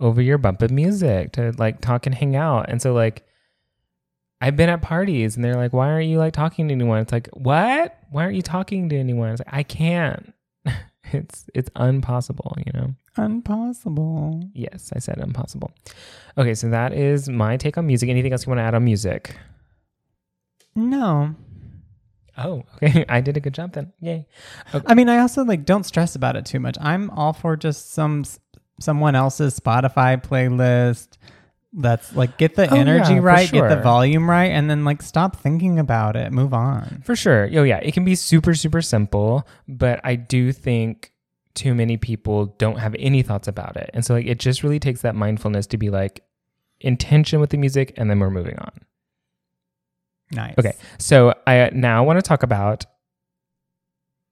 over 0.00 0.20
your 0.20 0.38
bumping 0.38 0.74
music 0.74 1.32
to 1.32 1.52
like 1.58 1.80
talk 1.80 2.06
and 2.06 2.14
hang 2.14 2.34
out. 2.34 2.68
And 2.68 2.82
so 2.82 2.92
like 2.92 3.24
I've 4.42 4.56
been 4.56 4.68
at 4.68 4.82
parties 4.82 5.36
and 5.36 5.44
they're 5.44 5.54
like, 5.54 5.72
why 5.72 5.88
aren't 5.88 6.08
you 6.08 6.18
like 6.18 6.32
talking 6.32 6.66
to 6.66 6.74
anyone? 6.74 6.98
It's 6.98 7.12
like, 7.12 7.28
what? 7.32 7.96
Why 8.10 8.24
aren't 8.24 8.34
you 8.34 8.42
talking 8.42 8.88
to 8.88 8.96
anyone? 8.96 9.30
It's 9.30 9.38
like, 9.38 9.54
I 9.54 9.62
can't. 9.62 10.34
it's 11.12 11.48
it's 11.54 11.70
impossible, 11.78 12.56
you 12.66 12.72
know? 12.74 12.94
Impossible. 13.16 14.42
Yes, 14.52 14.92
I 14.96 14.98
said 14.98 15.18
impossible. 15.18 15.70
Okay, 16.36 16.54
so 16.54 16.68
that 16.70 16.92
is 16.92 17.28
my 17.28 17.56
take 17.56 17.78
on 17.78 17.86
music. 17.86 18.08
Anything 18.08 18.32
else 18.32 18.44
you 18.44 18.50
want 18.50 18.58
to 18.58 18.64
add 18.64 18.74
on 18.74 18.84
music? 18.84 19.36
No. 20.74 21.36
Oh, 22.36 22.64
okay. 22.82 23.04
I 23.08 23.20
did 23.20 23.36
a 23.36 23.40
good 23.40 23.54
job 23.54 23.74
then. 23.74 23.92
Yay. 24.00 24.26
I 24.86 24.94
mean, 24.94 25.08
I 25.08 25.18
also 25.18 25.44
like 25.44 25.64
don't 25.64 25.84
stress 25.84 26.16
about 26.16 26.34
it 26.34 26.46
too 26.46 26.58
much. 26.58 26.76
I'm 26.80 27.10
all 27.10 27.32
for 27.32 27.56
just 27.56 27.92
some 27.92 28.24
someone 28.80 29.14
else's 29.14 29.56
Spotify 29.60 30.20
playlist. 30.20 31.16
That's 31.74 32.14
like 32.14 32.36
get 32.36 32.54
the 32.54 32.70
Oh, 32.70 32.76
energy 32.76 33.14
yeah, 33.14 33.20
right, 33.20 33.50
get 33.50 33.68
the 33.68 33.80
volume 33.80 34.28
right, 34.28 34.50
and 34.50 34.68
then 34.68 34.84
like 34.84 35.00
stop 35.00 35.36
thinking 35.36 35.78
about 35.78 36.16
it. 36.16 36.30
Move 36.30 36.52
on. 36.52 37.02
For 37.04 37.16
sure. 37.16 37.48
Oh, 37.54 37.62
yeah. 37.62 37.78
It 37.78 37.94
can 37.94 38.04
be 38.04 38.14
super, 38.14 38.54
super 38.54 38.82
simple, 38.82 39.46
but 39.66 40.00
I 40.04 40.16
do 40.16 40.52
think 40.52 41.12
too 41.54 41.74
many 41.74 41.96
people 41.96 42.46
don't 42.58 42.78
have 42.78 42.94
any 42.98 43.22
thoughts 43.22 43.48
about 43.48 43.76
it. 43.76 43.90
And 43.94 44.04
so, 44.04 44.14
like, 44.14 44.26
it 44.26 44.38
just 44.38 44.62
really 44.62 44.78
takes 44.78 45.00
that 45.02 45.14
mindfulness 45.14 45.66
to 45.68 45.78
be 45.78 45.88
like 45.88 46.22
intention 46.80 47.40
with 47.40 47.50
the 47.50 47.56
music, 47.56 47.94
and 47.96 48.10
then 48.10 48.18
we're 48.20 48.30
moving 48.30 48.58
on. 48.58 48.72
Nice. 50.30 50.54
Okay. 50.58 50.72
So, 50.98 51.34
I 51.46 51.60
uh, 51.60 51.70
now 51.72 52.04
want 52.04 52.18
to 52.18 52.22
talk 52.22 52.42
about 52.42 52.84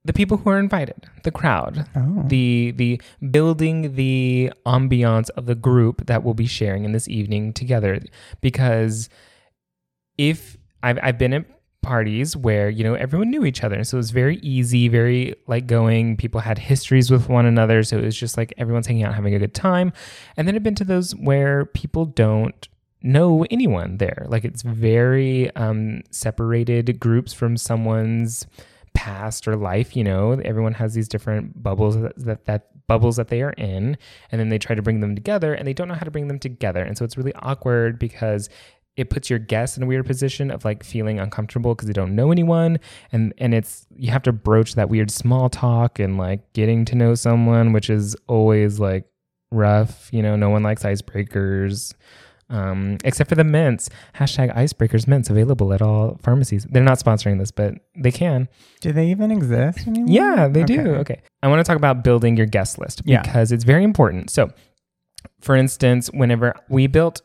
the 0.05 0.13
people 0.15 0.39
who 0.39 0.49
are 0.51 0.59
invited, 0.59 1.07
the 1.25 1.31
crowd, 1.31 1.87
Oh. 1.95 2.25
the 2.27 2.73
the 2.77 3.01
building 3.31 3.95
the 3.97 4.51
ambiance 4.67 5.29
of 5.37 5.47
the 5.47 5.55
group 5.55 6.07
that 6.07 6.23
we'll 6.25 6.35
be 6.35 6.47
sharing 6.47 6.85
in 6.85 6.93
this 6.93 7.07
evening 7.09 7.53
together. 7.53 8.01
Because 8.41 9.09
if 10.19 10.57
I've, 10.83 10.99
I've 11.03 11.19
been 11.19 11.33
at 11.35 11.45
parties 11.83 12.37
where 12.37 12.69
you 12.69 12.85
know 12.85 12.93
everyone 12.93 13.31
knew 13.31 13.43
each 13.47 13.65
other 13.65 13.83
so 13.85 13.97
it 13.97 14.01
was 14.01 14.11
very 14.11 14.37
easy 14.43 14.89
very 14.89 15.35
like 15.47 15.67
going. 15.67 16.17
People 16.17 16.41
had 16.41 16.59
histories 16.59 17.11
with 17.11 17.29
one 17.29 17.47
another 17.47 17.83
so 17.83 17.97
it 17.99 18.05
was 18.05 18.17
just 18.17 18.37
like 18.37 18.53
everyone's 18.59 18.87
hanging 18.87 19.03
out 19.05 19.15
having 19.15 19.35
a 19.35 19.39
good 19.39 19.55
time. 19.55 19.93
And 20.37 20.47
then 20.47 20.55
i've 20.55 20.63
been 20.63 20.75
to 20.77 20.85
those 20.85 21.13
where 21.13 21.65
people 21.67 22.05
don't 22.05 22.69
know 23.03 23.47
anyone 23.51 23.97
there. 23.97 24.27
Like 24.29 24.45
it's 24.45 24.61
very 24.63 25.55
um 25.57 26.03
separated 26.11 27.01
groups 27.01 27.33
from 27.33 27.57
someone's 27.57 28.47
past 29.01 29.49
or 29.49 29.57
life 29.57 29.97
you 29.97 30.05
know 30.05 30.33
everyone 30.45 30.75
has 30.75 30.93
these 30.93 31.09
different 31.09 31.63
bubbles 31.63 31.99
that, 31.99 32.13
that 32.19 32.45
that 32.45 32.67
bubbles 32.91 33.15
that 33.15 33.29
they 33.29 33.41
are 33.41 33.53
in 33.53 33.97
and 34.33 34.41
then 34.41 34.49
they 34.49 34.59
try 34.59 34.75
to 34.75 34.83
bring 34.83 34.99
them 34.99 35.15
together 35.15 35.55
and 35.55 35.65
they 35.67 35.73
don't 35.73 35.87
know 35.87 35.95
how 35.95 36.03
to 36.03 36.11
bring 36.11 36.27
them 36.27 36.41
together. 36.41 36.83
And 36.83 36.99
so 36.99 37.05
it's 37.05 37.17
really 37.17 37.33
awkward 37.37 38.01
because 38.01 38.49
it 38.97 39.11
puts 39.11 39.31
your 39.31 39.39
guests 39.39 39.77
in 39.77 39.85
a 39.85 39.87
weird 39.87 40.05
position 40.05 40.51
of 40.51 40.65
like 40.65 40.83
feeling 40.83 41.21
uncomfortable 41.21 41.73
because 41.73 41.87
they 41.87 41.93
don't 41.93 42.17
know 42.17 42.33
anyone 42.33 42.81
and 43.13 43.33
and 43.39 43.55
it's 43.55 43.87
you 43.95 44.11
have 44.11 44.25
to 44.25 44.33
broach 44.33 44.75
that 44.75 44.89
weird 44.89 45.09
small 45.09 45.49
talk 45.49 46.01
and 46.01 46.19
like 46.19 46.53
getting 46.53 46.85
to 46.85 46.97
know 46.97 47.15
someone 47.15 47.73
which 47.73 47.89
is 47.89 48.17
always 48.27 48.81
like 48.81 49.05
rough 49.53 50.09
you 50.13 50.21
know 50.21 50.35
no 50.35 50.51
one 50.51 50.65
likes 50.65 50.83
icebreakers 50.83 51.95
um, 52.51 52.99
except 53.05 53.29
for 53.29 53.37
the 53.37 53.45
mints 53.45 53.89
hashtag 54.15 54.55
icebreakers 54.57 55.07
mints 55.07 55.31
available 55.31 55.73
at 55.73 55.81
all 55.81 56.19
pharmacies 56.23 56.67
they're 56.71 56.83
not 56.83 56.99
sponsoring 56.99 57.39
this 57.39 57.51
but 57.53 57.75
they 57.97 58.11
can 58.11 58.49
Do 58.81 58.93
they 58.93 59.07
even 59.11 59.31
exist 59.31 59.87
anymore? 59.87 60.09
yeah, 60.09 60.49
they 60.49 60.65
do. 60.65 60.81
Okay. 60.97 61.21
I 61.43 61.49
want 61.49 61.61
to 61.61 61.65
talk 61.65 61.77
about 61.77 62.03
building 62.05 62.37
your 62.37 62.47
guest 62.47 62.79
list 62.79 63.03
Yeah. 63.05 63.23
because 63.23 63.53
it's 63.53 63.65
very 63.65 63.85
important. 63.85 64.31
So, 64.31 64.51
for 65.41 65.55
instance, 65.57 66.09
whenever 66.13 66.55
we 66.69 66.87
built 66.87 67.23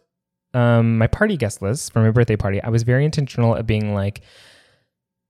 um, 0.54 0.98
my 0.98 1.08
party 1.08 1.36
guest 1.38 1.62
list 1.62 1.92
for 1.92 2.00
my 2.02 2.12
birthday 2.12 2.36
party, 2.38 2.62
I 2.64 2.70
was 2.70 2.84
very 2.84 3.04
intentional 3.04 3.56
of 3.56 3.66
being 3.68 3.94
like, 3.94 4.22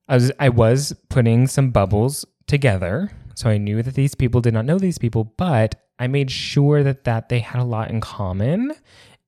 I 0.07 0.15
was 0.15 0.31
I 0.39 0.49
was 0.49 0.93
putting 1.09 1.47
some 1.47 1.71
bubbles 1.71 2.25
together, 2.47 3.09
so 3.33 3.49
I 3.49 3.57
knew 3.57 3.81
that 3.81 3.95
these 3.95 4.13
people 4.13 4.39
did 4.41 4.53
not 4.53 4.65
know 4.65 4.77
these 4.77 4.99
people, 4.99 5.23
but 5.37 5.75
I 5.97 6.05
made 6.07 6.29
sure 6.29 6.83
that 6.83 7.05
that 7.05 7.29
they 7.29 7.39
had 7.39 7.59
a 7.59 7.63
lot 7.65 7.89
in 7.89 8.01
common. 8.01 8.73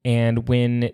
And 0.08 0.48
when 0.48 0.92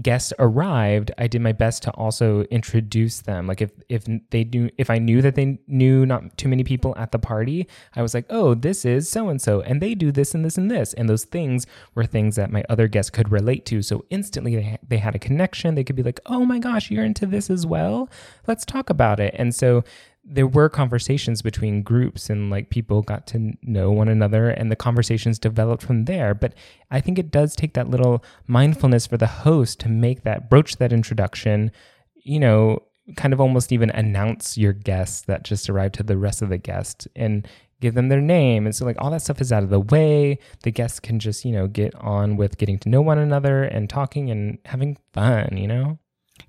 guests 0.00 0.32
arrived, 0.38 1.10
I 1.18 1.26
did 1.26 1.42
my 1.42 1.52
best 1.52 1.82
to 1.82 1.90
also 1.90 2.44
introduce 2.44 3.20
them. 3.20 3.46
Like 3.46 3.60
if 3.60 3.72
if 3.90 4.06
they 4.30 4.44
knew 4.44 4.70
if 4.78 4.88
I 4.88 4.96
knew 4.98 5.20
that 5.20 5.34
they 5.34 5.58
knew 5.66 6.06
not 6.06 6.38
too 6.38 6.48
many 6.48 6.64
people 6.64 6.94
at 6.96 7.12
the 7.12 7.18
party, 7.18 7.68
I 7.94 8.00
was 8.00 8.14
like, 8.14 8.24
"Oh, 8.30 8.54
this 8.54 8.86
is 8.86 9.06
so 9.06 9.28
and 9.28 9.38
so 9.38 9.60
and 9.60 9.82
they 9.82 9.94
do 9.94 10.10
this 10.10 10.34
and 10.34 10.46
this 10.46 10.56
and 10.56 10.70
this." 10.70 10.94
And 10.94 11.10
those 11.10 11.24
things 11.24 11.66
were 11.94 12.06
things 12.06 12.36
that 12.36 12.50
my 12.50 12.64
other 12.70 12.88
guests 12.88 13.10
could 13.10 13.30
relate 13.30 13.66
to. 13.66 13.82
So 13.82 14.06
instantly 14.08 14.56
they 14.56 14.78
they 14.88 14.98
had 14.98 15.14
a 15.14 15.18
connection. 15.18 15.74
They 15.74 15.84
could 15.84 15.96
be 15.96 16.02
like, 16.02 16.20
"Oh 16.24 16.46
my 16.46 16.58
gosh, 16.58 16.90
you're 16.90 17.04
into 17.04 17.26
this 17.26 17.50
as 17.50 17.66
well? 17.66 18.08
Let's 18.46 18.64
talk 18.64 18.88
about 18.88 19.20
it." 19.20 19.34
And 19.36 19.54
so 19.54 19.84
there 20.30 20.46
were 20.46 20.68
conversations 20.68 21.40
between 21.40 21.82
groups 21.82 22.28
and 22.28 22.50
like 22.50 22.68
people 22.70 23.02
got 23.02 23.26
to 23.28 23.52
know 23.62 23.90
one 23.90 24.08
another 24.08 24.50
and 24.50 24.70
the 24.70 24.76
conversations 24.76 25.38
developed 25.38 25.82
from 25.82 26.04
there. 26.04 26.34
But 26.34 26.54
i 26.90 27.00
think 27.00 27.18
it 27.18 27.30
does 27.30 27.54
take 27.54 27.74
that 27.74 27.88
little 27.88 28.24
mindfulness 28.46 29.06
for 29.06 29.16
the 29.16 29.26
host 29.26 29.80
to 29.80 29.88
make 29.88 30.22
that 30.22 30.48
broach 30.48 30.76
that 30.76 30.92
introduction 30.92 31.70
you 32.14 32.40
know 32.40 32.82
kind 33.16 33.32
of 33.32 33.40
almost 33.40 33.72
even 33.72 33.90
announce 33.90 34.58
your 34.58 34.72
guests 34.72 35.22
that 35.22 35.42
just 35.42 35.70
arrived 35.70 35.94
to 35.94 36.02
the 36.02 36.16
rest 36.16 36.42
of 36.42 36.48
the 36.50 36.58
guests 36.58 37.08
and 37.16 37.48
give 37.80 37.94
them 37.94 38.08
their 38.08 38.20
name. 38.20 38.66
And 38.66 38.74
so 38.74 38.84
like 38.84 38.96
all 38.98 39.10
that 39.10 39.22
stuff 39.22 39.40
is 39.40 39.52
out 39.52 39.62
of 39.62 39.70
the 39.70 39.80
way. 39.80 40.38
The 40.62 40.70
guests 40.70 41.00
can 41.00 41.18
just 41.18 41.44
you 41.44 41.52
know 41.52 41.66
get 41.66 41.94
on 41.94 42.36
with 42.36 42.58
getting 42.58 42.78
to 42.80 42.88
know 42.88 43.00
one 43.00 43.18
another 43.18 43.64
and 43.64 43.88
talking 43.88 44.30
and 44.30 44.58
having 44.64 44.98
fun 45.12 45.56
you 45.56 45.66
know? 45.66 45.98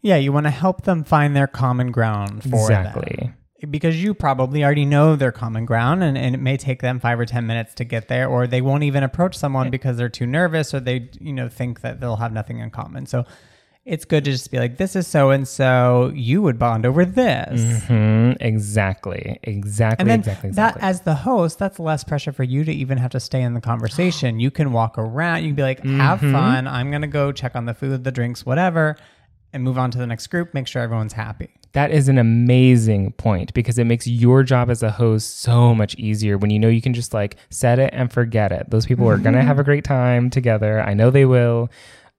Yeah, 0.01 0.17
you 0.17 0.31
want 0.31 0.45
to 0.45 0.51
help 0.51 0.83
them 0.83 1.03
find 1.03 1.35
their 1.35 1.47
common 1.47 1.91
ground 1.91 2.43
for 2.43 2.67
them. 3.23 3.35
Exactly 3.61 3.69
because 3.71 4.01
you 4.03 4.13
probably 4.13 4.63
already 4.63 4.85
know 4.85 5.15
their 5.15 5.31
common 5.31 5.65
ground 5.65 6.03
and, 6.03 6.17
and 6.17 6.33
it 6.35 6.39
may 6.39 6.57
take 6.57 6.81
them 6.81 6.99
five 6.99 7.19
or 7.19 7.25
ten 7.25 7.45
minutes 7.45 7.73
to 7.75 7.83
get 7.83 8.07
there 8.07 8.27
or 8.27 8.47
they 8.47 8.61
won't 8.61 8.83
even 8.83 9.03
approach 9.03 9.37
someone 9.37 9.69
because 9.69 9.97
they're 9.97 10.09
too 10.09 10.25
nervous 10.25 10.73
or 10.73 10.79
they 10.79 11.09
you 11.19 11.33
know 11.33 11.49
think 11.49 11.81
that 11.81 11.99
they'll 11.99 12.15
have 12.17 12.33
nothing 12.33 12.59
in 12.59 12.69
common. 12.71 13.05
So 13.05 13.25
it's 13.85 14.05
good 14.05 14.23
to 14.25 14.31
just 14.31 14.51
be 14.51 14.59
like 14.59 14.77
this 14.77 14.95
is 14.95 15.07
so 15.07 15.31
and 15.31 15.47
so 15.47 16.11
you 16.13 16.41
would 16.41 16.59
bond 16.59 16.85
over 16.85 17.05
this. 17.05 17.85
Hmm 17.85 18.33
exactly. 18.39 19.39
Exactly 19.43 20.01
and 20.01 20.09
then 20.09 20.19
exactly 20.19 20.51
that 20.51 20.77
as 20.81 21.01
the 21.01 21.15
host 21.15 21.57
that's 21.59 21.79
less 21.79 22.03
pressure 22.03 22.31
for 22.31 22.43
you 22.43 22.63
to 22.63 22.71
even 22.71 22.97
have 22.99 23.11
to 23.11 23.19
stay 23.19 23.41
in 23.41 23.53
the 23.55 23.61
conversation. 23.61 24.39
You 24.49 24.51
can 24.51 24.71
walk 24.71 24.97
around 24.97 25.41
you 25.43 25.49
can 25.49 25.55
be 25.55 25.61
like 25.63 25.79
have 25.83 26.19
Mm-hmm. 26.19 26.31
fun. 26.31 26.67
I'm 26.67 26.91
gonna 26.91 27.07
go 27.07 27.31
check 27.31 27.55
on 27.55 27.65
the 27.65 27.73
food 27.73 28.03
the 28.03 28.11
drinks 28.11 28.45
whatever 28.45 28.95
and 29.53 29.63
move 29.63 29.77
on 29.77 29.91
to 29.91 29.97
the 29.97 30.07
next 30.07 30.27
group 30.27 30.53
make 30.53 30.67
sure 30.67 30.81
everyone's 30.81 31.13
happy 31.13 31.49
That 31.73 31.91
is 31.91 32.09
an 32.09 32.17
amazing 32.17 33.11
point 33.13 33.53
because 33.53 33.77
it 33.77 33.83
makes 33.83 34.07
your 34.07 34.41
job 34.41 34.71
as 34.71 34.81
a 34.81 34.89
host 34.89 35.39
so 35.39 35.75
much 35.75 35.93
easier 35.95 36.37
when 36.37 36.49
you 36.49 36.57
know 36.57 36.67
you 36.67 36.81
can 36.81 36.95
just 36.95 37.13
like 37.13 37.35
set 37.51 37.77
it 37.77 37.93
and 37.93 38.11
forget 38.11 38.51
it. 38.51 38.71
Those 38.71 38.87
people 38.87 39.07
are 39.07 39.17
going 39.17 39.35
to 39.35 39.43
have 39.43 39.59
a 39.59 39.63
great 39.63 39.83
time 39.83 40.31
together. 40.31 40.81
I 40.81 40.95
know 40.95 41.11
they 41.11 41.25
will. 41.25 41.69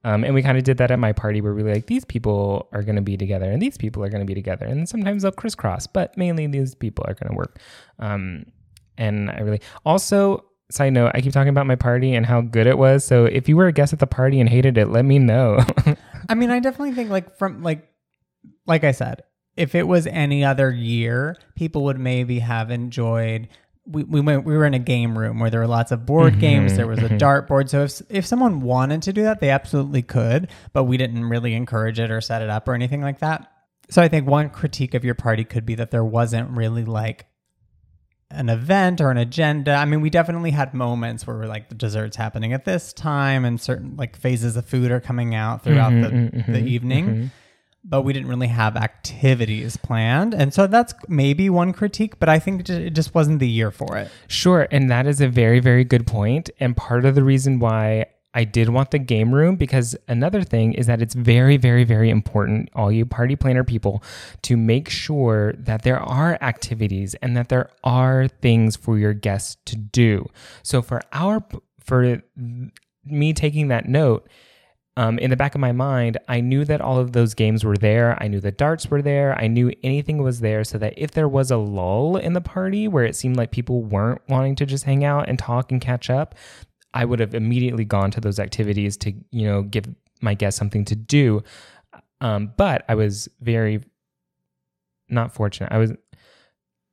Um, 0.03 0.23
and 0.23 0.33
we 0.33 0.41
kind 0.41 0.57
of 0.57 0.63
did 0.63 0.77
that 0.77 0.89
at 0.89 0.99
my 0.99 1.11
party 1.11 1.41
where 1.41 1.53
we 1.53 1.63
were 1.63 1.73
like, 1.73 1.87
these 1.87 2.05
people 2.05 2.69
are 2.71 2.81
going 2.81 2.95
to 2.95 3.01
be 3.01 3.17
together 3.17 3.51
and 3.51 3.61
these 3.61 3.77
people 3.77 4.03
are 4.03 4.09
going 4.09 4.21
to 4.21 4.25
be 4.25 4.33
together. 4.33 4.65
And 4.65 4.87
sometimes 4.87 5.23
they'll 5.23 5.31
crisscross, 5.31 5.85
but 5.85 6.17
mainly 6.17 6.47
these 6.47 6.73
people 6.73 7.05
are 7.07 7.13
going 7.13 7.29
to 7.29 7.35
work. 7.35 7.59
Um, 7.99 8.45
and 8.97 9.29
I 9.29 9.41
really 9.41 9.61
also, 9.85 10.45
side 10.71 10.93
note, 10.93 11.11
I 11.13 11.21
keep 11.21 11.33
talking 11.33 11.49
about 11.49 11.67
my 11.67 11.75
party 11.75 12.15
and 12.15 12.25
how 12.25 12.41
good 12.41 12.67
it 12.67 12.77
was. 12.77 13.03
So 13.03 13.25
if 13.25 13.49
you 13.49 13.57
were 13.57 13.67
a 13.67 13.73
guest 13.73 13.91
at 13.93 13.99
the 13.99 14.07
party 14.07 14.39
and 14.39 14.49
hated 14.49 14.77
it, 14.77 14.87
let 14.87 15.03
me 15.03 15.19
know. 15.19 15.59
I 16.31 16.33
mean, 16.33 16.49
I 16.49 16.59
definitely 16.59 16.93
think 16.93 17.09
like 17.09 17.37
from 17.37 17.61
like 17.61 17.89
like 18.65 18.85
I 18.85 18.93
said, 18.93 19.23
if 19.57 19.75
it 19.75 19.85
was 19.85 20.07
any 20.07 20.45
other 20.45 20.71
year, 20.71 21.35
people 21.55 21.83
would 21.83 21.99
maybe 21.99 22.39
have 22.39 22.71
enjoyed 22.71 23.49
we, 23.85 24.03
we 24.03 24.21
went 24.21 24.45
we 24.45 24.55
were 24.55 24.65
in 24.65 24.73
a 24.73 24.79
game 24.79 25.17
room 25.17 25.39
where 25.39 25.49
there 25.49 25.59
were 25.59 25.67
lots 25.67 25.91
of 25.91 26.05
board 26.05 26.31
mm-hmm, 26.31 26.39
games 26.39 26.77
there 26.77 26.87
was 26.87 26.99
a 26.99 27.09
mm-hmm. 27.09 27.17
dartboard. 27.17 27.67
So 27.67 27.83
if 27.83 28.01
if 28.09 28.25
someone 28.25 28.61
wanted 28.61 29.01
to 29.01 29.13
do 29.13 29.23
that 29.23 29.41
they 29.41 29.49
absolutely 29.49 30.03
could 30.03 30.49
but 30.71 30.85
we 30.85 30.95
didn't 30.95 31.25
really 31.25 31.53
encourage 31.53 31.99
it 31.99 32.09
or 32.09 32.21
set 32.21 32.41
it 32.41 32.49
up 32.49 32.65
or 32.65 32.75
anything 32.75 33.01
like 33.01 33.19
that. 33.19 33.51
So 33.89 34.01
i 34.01 34.07
think 34.07 34.25
one 34.25 34.49
critique 34.51 34.93
of 34.93 35.03
your 35.03 35.15
party 35.15 35.43
could 35.43 35.65
be 35.65 35.75
that 35.75 35.91
there 35.91 36.05
wasn't 36.05 36.49
really 36.51 36.85
like 36.85 37.25
an 38.33 38.49
event 38.49 39.01
or 39.01 39.11
an 39.11 39.17
agenda 39.17 39.73
i 39.73 39.85
mean 39.85 40.01
we 40.01 40.09
definitely 40.09 40.51
had 40.51 40.73
moments 40.73 41.25
where 41.25 41.37
we're 41.37 41.45
like 41.45 41.69
the 41.69 41.75
desserts 41.75 42.15
happening 42.15 42.53
at 42.53 42.65
this 42.65 42.93
time 42.93 43.45
and 43.45 43.59
certain 43.59 43.95
like 43.97 44.15
phases 44.15 44.55
of 44.55 44.65
food 44.65 44.91
are 44.91 45.01
coming 45.01 45.35
out 45.35 45.63
throughout 45.63 45.91
mm-hmm, 45.91 46.01
the, 46.01 46.09
mm-hmm, 46.09 46.51
the 46.51 46.57
mm-hmm, 46.59 46.67
evening 46.67 47.31
but 47.83 48.03
we 48.03 48.13
didn't 48.13 48.29
really 48.29 48.47
have 48.47 48.75
activities 48.77 49.75
planned. 49.77 50.33
And 50.33 50.53
so 50.53 50.67
that's 50.67 50.93
maybe 51.07 51.49
one 51.49 51.73
critique, 51.73 52.19
but 52.19 52.29
I 52.29 52.39
think 52.39 52.69
it 52.69 52.91
just 52.91 53.15
wasn't 53.15 53.39
the 53.39 53.49
year 53.49 53.71
for 53.71 53.97
it. 53.97 54.11
Sure. 54.27 54.67
And 54.71 54.89
that 54.91 55.07
is 55.07 55.19
a 55.19 55.27
very, 55.27 55.59
very 55.59 55.83
good 55.83 56.05
point. 56.05 56.49
And 56.59 56.77
part 56.77 57.05
of 57.05 57.15
the 57.15 57.23
reason 57.23 57.59
why 57.59 58.05
I 58.33 58.43
did 58.45 58.69
want 58.69 58.91
the 58.91 58.99
game 58.99 59.33
room 59.33 59.55
because 59.55 59.95
another 60.07 60.43
thing 60.43 60.73
is 60.73 60.87
that 60.87 61.01
it's 61.01 61.13
very, 61.13 61.57
very, 61.57 61.83
very 61.83 62.09
important, 62.09 62.69
all 62.73 62.91
you 62.91 63.05
party 63.05 63.35
planner 63.35 63.63
people, 63.63 64.03
to 64.43 64.55
make 64.55 64.89
sure 64.89 65.53
that 65.53 65.83
there 65.83 65.99
are 65.99 66.37
activities 66.41 67.13
and 67.15 67.35
that 67.35 67.49
there 67.49 67.69
are 67.83 68.27
things 68.27 68.75
for 68.75 68.97
your 68.97 69.13
guests 69.13 69.57
to 69.65 69.75
do. 69.75 70.25
So 70.63 70.81
for 70.81 71.01
our, 71.11 71.43
for 71.79 72.21
me 73.05 73.33
taking 73.33 73.67
that 73.67 73.87
note, 73.87 74.29
um, 74.97 75.17
in 75.19 75.29
the 75.29 75.37
back 75.37 75.55
of 75.55 75.61
my 75.61 75.71
mind, 75.71 76.17
I 76.27 76.41
knew 76.41 76.65
that 76.65 76.81
all 76.81 76.99
of 76.99 77.13
those 77.13 77.33
games 77.33 77.63
were 77.63 77.77
there. 77.77 78.21
I 78.21 78.27
knew 78.27 78.41
the 78.41 78.51
darts 78.51 78.89
were 78.89 79.01
there. 79.01 79.37
I 79.39 79.47
knew 79.47 79.71
anything 79.83 80.21
was 80.21 80.41
there 80.41 80.65
so 80.65 80.77
that 80.79 80.93
if 80.97 81.11
there 81.11 81.29
was 81.29 81.49
a 81.49 81.57
lull 81.57 82.17
in 82.17 82.33
the 82.33 82.41
party 82.41 82.89
where 82.89 83.05
it 83.05 83.15
seemed 83.15 83.37
like 83.37 83.51
people 83.51 83.83
weren't 83.83 84.21
wanting 84.27 84.55
to 84.57 84.65
just 84.65 84.83
hang 84.83 85.05
out 85.05 85.29
and 85.29 85.39
talk 85.39 85.71
and 85.71 85.79
catch 85.79 86.09
up, 86.09 86.35
I 86.93 87.05
would 87.05 87.19
have 87.19 87.33
immediately 87.33 87.85
gone 87.85 88.11
to 88.11 88.21
those 88.21 88.39
activities 88.39 88.97
to, 88.97 89.13
you 89.31 89.47
know, 89.47 89.63
give 89.63 89.85
my 90.21 90.33
guests 90.33 90.57
something 90.57 90.85
to 90.85 90.95
do. 90.95 91.43
Um, 92.19 92.53
but 92.57 92.85
I 92.87 92.95
was 92.95 93.27
very 93.41 93.81
not 95.09 95.33
fortunate. 95.33 95.71
I 95.71 95.77
was, 95.77 95.91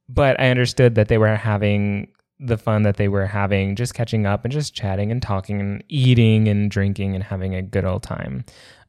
but 0.08 0.40
I 0.40 0.50
understood 0.50 0.94
that 0.94 1.08
they 1.08 1.18
were 1.18 1.34
having 1.36 2.08
the 2.40 2.56
fun 2.56 2.82
that 2.82 2.96
they 2.96 3.08
were 3.08 3.26
having, 3.26 3.74
just 3.74 3.94
catching 3.94 4.24
up 4.24 4.44
and 4.44 4.52
just 4.52 4.74
chatting 4.74 5.10
and 5.10 5.20
talking 5.20 5.60
and 5.60 5.82
eating 5.88 6.48
and 6.48 6.70
drinking 6.70 7.14
and 7.14 7.24
having 7.24 7.54
a 7.54 7.62
good 7.62 7.84
old 7.84 8.02
time. 8.02 8.44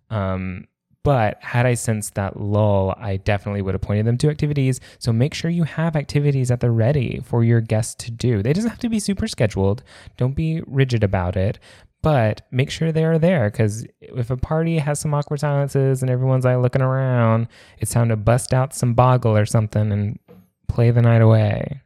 Um, 0.09 0.67
but 1.03 1.41
had 1.41 1.65
I 1.65 1.73
sensed 1.75 2.15
that 2.15 2.39
lull, 2.39 2.93
I 2.97 3.17
definitely 3.17 3.61
would 3.61 3.73
have 3.73 3.81
pointed 3.81 4.05
them 4.05 4.17
to 4.19 4.29
activities. 4.29 4.79
So 4.99 5.13
make 5.13 5.33
sure 5.33 5.49
you 5.49 5.63
have 5.63 5.95
activities 5.95 6.51
at 6.51 6.59
the 6.59 6.71
ready 6.71 7.21
for 7.23 7.43
your 7.43 7.61
guests 7.61 7.95
to 8.05 8.11
do. 8.11 8.43
They 8.43 8.53
doesn't 8.53 8.69
have 8.69 8.79
to 8.79 8.89
be 8.89 8.99
super 8.99 9.27
scheduled. 9.27 9.83
Don't 10.17 10.35
be 10.35 10.61
rigid 10.67 11.03
about 11.03 11.37
it, 11.37 11.59
but 12.01 12.41
make 12.51 12.69
sure 12.69 12.91
they 12.91 13.05
are 13.05 13.19
there 13.19 13.49
because 13.49 13.85
if 14.01 14.29
a 14.29 14.37
party 14.37 14.77
has 14.77 14.99
some 14.99 15.13
awkward 15.13 15.39
silences 15.39 16.01
and 16.01 16.09
everyone's 16.09 16.45
like 16.45 16.57
looking 16.57 16.81
around, 16.81 17.47
it's 17.77 17.91
time 17.91 18.09
to 18.09 18.15
bust 18.15 18.53
out 18.53 18.73
some 18.73 18.93
boggle 18.93 19.35
or 19.35 19.45
something 19.45 19.91
and 19.91 20.19
play 20.67 20.91
the 20.91 21.01
night 21.01 21.21
away. 21.21 21.81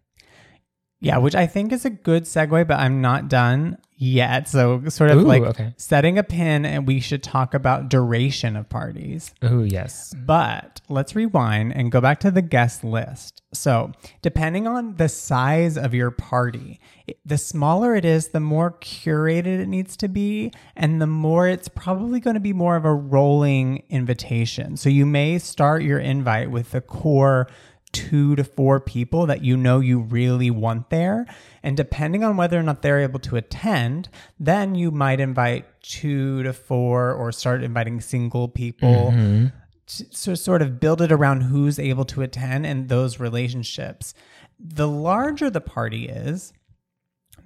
Yeah, 1.03 1.17
which 1.17 1.35
I 1.35 1.47
think 1.47 1.73
is 1.73 1.83
a 1.83 1.89
good 1.89 2.23
segue, 2.23 2.65
but 2.65 2.79
I'm 2.79 3.01
not 3.01 3.27
done 3.27 3.77
yet. 3.97 4.47
So, 4.47 4.83
sort 4.87 5.11
of 5.11 5.19
Ooh, 5.19 5.25
like 5.25 5.43
okay. 5.43 5.73
setting 5.75 6.17
a 6.17 6.23
pin, 6.23 6.65
and 6.65 6.87
we 6.87 7.01
should 7.01 7.21
talk 7.21 7.53
about 7.53 7.89
duration 7.89 8.55
of 8.55 8.69
parties. 8.69 9.33
Oh, 9.41 9.63
yes. 9.63 10.13
But 10.17 10.79
let's 10.87 11.13
rewind 11.13 11.75
and 11.75 11.91
go 11.91 11.99
back 11.99 12.21
to 12.21 12.31
the 12.31 12.41
guest 12.41 12.85
list. 12.85 13.41
So, 13.53 13.91
depending 14.21 14.65
on 14.65 14.95
the 14.95 15.09
size 15.09 15.77
of 15.77 15.93
your 15.93 16.09
party, 16.09 16.79
the 17.25 17.37
smaller 17.37 17.95
it 17.95 18.05
is, 18.05 18.29
the 18.29 18.39
more 18.39 18.71
curated 18.71 19.59
it 19.59 19.67
needs 19.67 19.97
to 19.97 20.07
be, 20.07 20.53
and 20.75 21.01
the 21.01 21.07
more 21.07 21.49
it's 21.49 21.67
probably 21.67 22.21
going 22.21 22.35
to 22.35 22.39
be 22.39 22.53
more 22.53 22.77
of 22.77 22.85
a 22.85 22.93
rolling 22.93 23.83
invitation. 23.89 24.77
So, 24.77 24.87
you 24.87 25.05
may 25.05 25.37
start 25.37 25.83
your 25.83 25.99
invite 25.99 26.49
with 26.49 26.71
the 26.71 26.79
core 26.79 27.49
two 27.93 28.35
to 28.35 28.43
four 28.43 28.79
people 28.79 29.25
that 29.27 29.43
you 29.43 29.55
know 29.55 29.79
you 29.79 29.99
really 29.99 30.51
want 30.51 30.89
there. 30.89 31.25
And 31.61 31.77
depending 31.77 32.23
on 32.23 32.35
whether 32.35 32.59
or 32.59 32.63
not 32.63 32.81
they're 32.81 32.99
able 32.99 33.19
to 33.21 33.37
attend, 33.37 34.09
then 34.39 34.75
you 34.75 34.91
might 34.91 35.19
invite 35.21 35.65
two 35.81 36.43
to 36.43 36.51
four 36.51 37.13
or 37.13 37.31
start 37.31 37.63
inviting 37.63 38.01
single 38.01 38.47
people 38.49 39.11
Mm-hmm. 39.13 39.47
to, 39.87 40.09
to 40.09 40.35
sort 40.35 40.61
of 40.61 40.79
build 40.79 41.01
it 41.01 41.11
around 41.11 41.41
who's 41.41 41.79
able 41.79 42.05
to 42.05 42.21
attend 42.21 42.65
and 42.65 42.89
those 42.89 43.19
relationships. 43.19 44.13
The 44.59 44.87
larger 44.87 45.49
the 45.49 45.61
party 45.61 46.07
is, 46.07 46.51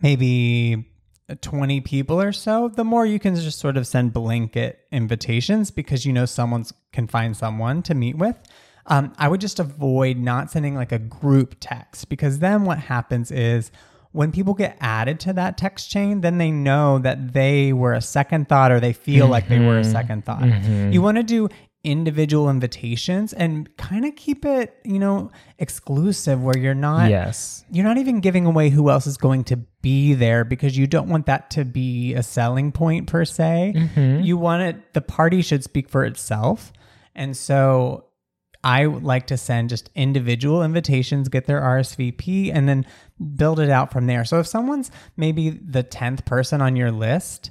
maybe 0.01 0.85
20 1.41 1.81
people 1.81 2.21
or 2.21 2.31
so, 2.31 2.69
the 2.69 2.83
more 2.83 3.05
you 3.05 3.19
can 3.19 3.35
just 3.35 3.59
sort 3.59 3.75
of 3.75 3.85
send 3.85 4.13
blanket 4.13 4.79
invitations 4.91 5.71
because 5.71 6.05
you 6.05 6.13
know 6.13 6.25
someone's 6.25 6.73
can 6.93 7.07
find 7.07 7.35
someone 7.35 7.81
to 7.83 7.93
meet 7.93 8.17
with. 8.17 8.37
Um, 8.87 9.13
I 9.17 9.27
would 9.27 9.41
just 9.41 9.59
avoid 9.59 10.17
not 10.17 10.49
sending 10.49 10.75
like 10.75 10.91
a 10.91 10.99
group 10.99 11.55
text 11.59 12.09
because 12.09 12.39
then 12.39 12.63
what 12.63 12.79
happens 12.79 13.31
is 13.31 13.71
when 14.13 14.31
people 14.31 14.53
get 14.53 14.77
added 14.79 15.19
to 15.21 15.33
that 15.33 15.57
text 15.57 15.91
chain, 15.91 16.21
then 16.21 16.37
they 16.37 16.49
know 16.51 16.97
that 16.99 17.33
they 17.33 17.73
were 17.73 17.93
a 17.93 18.01
second 18.01 18.49
thought 18.49 18.71
or 18.71 18.79
they 18.79 18.93
feel 18.93 19.27
like 19.27 19.47
they 19.47 19.59
were 19.59 19.77
a 19.77 19.81
mm-hmm. 19.81 19.91
second 19.91 20.25
thought. 20.25 20.41
Mm-hmm. 20.41 20.91
You 20.91 21.01
want 21.01 21.17
to 21.17 21.23
do 21.23 21.49
individual 21.83 22.49
invitations 22.49 23.31
and 23.31 23.75
kind 23.77 24.05
of 24.05 24.15
keep 24.15 24.43
it, 24.43 24.75
you 24.83 24.99
know, 24.99 25.31
exclusive 25.59 26.41
where 26.43 26.57
you're 26.57 26.73
not 26.73 27.09
Yes. 27.09 27.63
you're 27.71 27.85
not 27.85 27.97
even 27.97 28.19
giving 28.19 28.45
away 28.45 28.69
who 28.69 28.89
else 28.89 29.07
is 29.07 29.17
going 29.17 29.43
to 29.45 29.57
be 29.81 30.13
there 30.13 30.43
because 30.43 30.77
you 30.77 30.87
don't 30.87 31.07
want 31.07 31.27
that 31.27 31.49
to 31.51 31.63
be 31.63 32.13
a 32.13 32.23
selling 32.23 32.71
point 32.71 33.07
per 33.07 33.23
se. 33.23 33.73
Mm-hmm. 33.75 34.23
You 34.23 34.37
want 34.37 34.63
it, 34.63 34.93
the 34.93 35.01
party 35.01 35.41
should 35.41 35.63
speak 35.63 35.89
for 35.89 36.03
itself. 36.03 36.73
And 37.15 37.37
so 37.37 38.06
I 38.67 38.85
would 38.85 39.03
like 39.03 39.27
to 39.27 39.37
send 39.37 39.69
just 39.69 39.89
individual 39.95 40.61
invitations, 40.61 41.29
get 41.29 41.45
their 41.45 41.61
RSVP, 41.61 42.51
and 42.53 42.67
then 42.67 42.85
build 43.37 43.61
it 43.61 43.69
out 43.69 43.93
from 43.93 44.07
there. 44.07 44.25
So 44.25 44.41
if 44.41 44.47
someone's 44.47 44.91
maybe 45.15 45.51
the 45.51 45.85
10th 45.85 46.25
person 46.25 46.61
on 46.61 46.75
your 46.75 46.91
list 46.91 47.49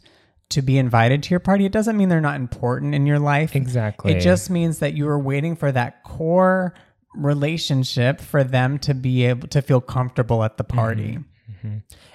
to 0.50 0.60
be 0.60 0.76
invited 0.76 1.22
to 1.22 1.30
your 1.30 1.40
party, 1.40 1.64
it 1.64 1.72
doesn't 1.72 1.96
mean 1.96 2.10
they're 2.10 2.20
not 2.20 2.36
important 2.36 2.94
in 2.94 3.06
your 3.06 3.18
life. 3.18 3.56
Exactly. 3.56 4.12
It 4.12 4.20
just 4.20 4.50
means 4.50 4.80
that 4.80 4.92
you 4.92 5.08
are 5.08 5.18
waiting 5.18 5.56
for 5.56 5.72
that 5.72 6.04
core 6.04 6.74
relationship 7.14 8.20
for 8.20 8.44
them 8.44 8.78
to 8.80 8.92
be 8.92 9.24
able 9.24 9.48
to 9.48 9.62
feel 9.62 9.80
comfortable 9.80 10.44
at 10.44 10.58
the 10.58 10.64
party. 10.64 11.12
Mm-hmm. 11.12 11.22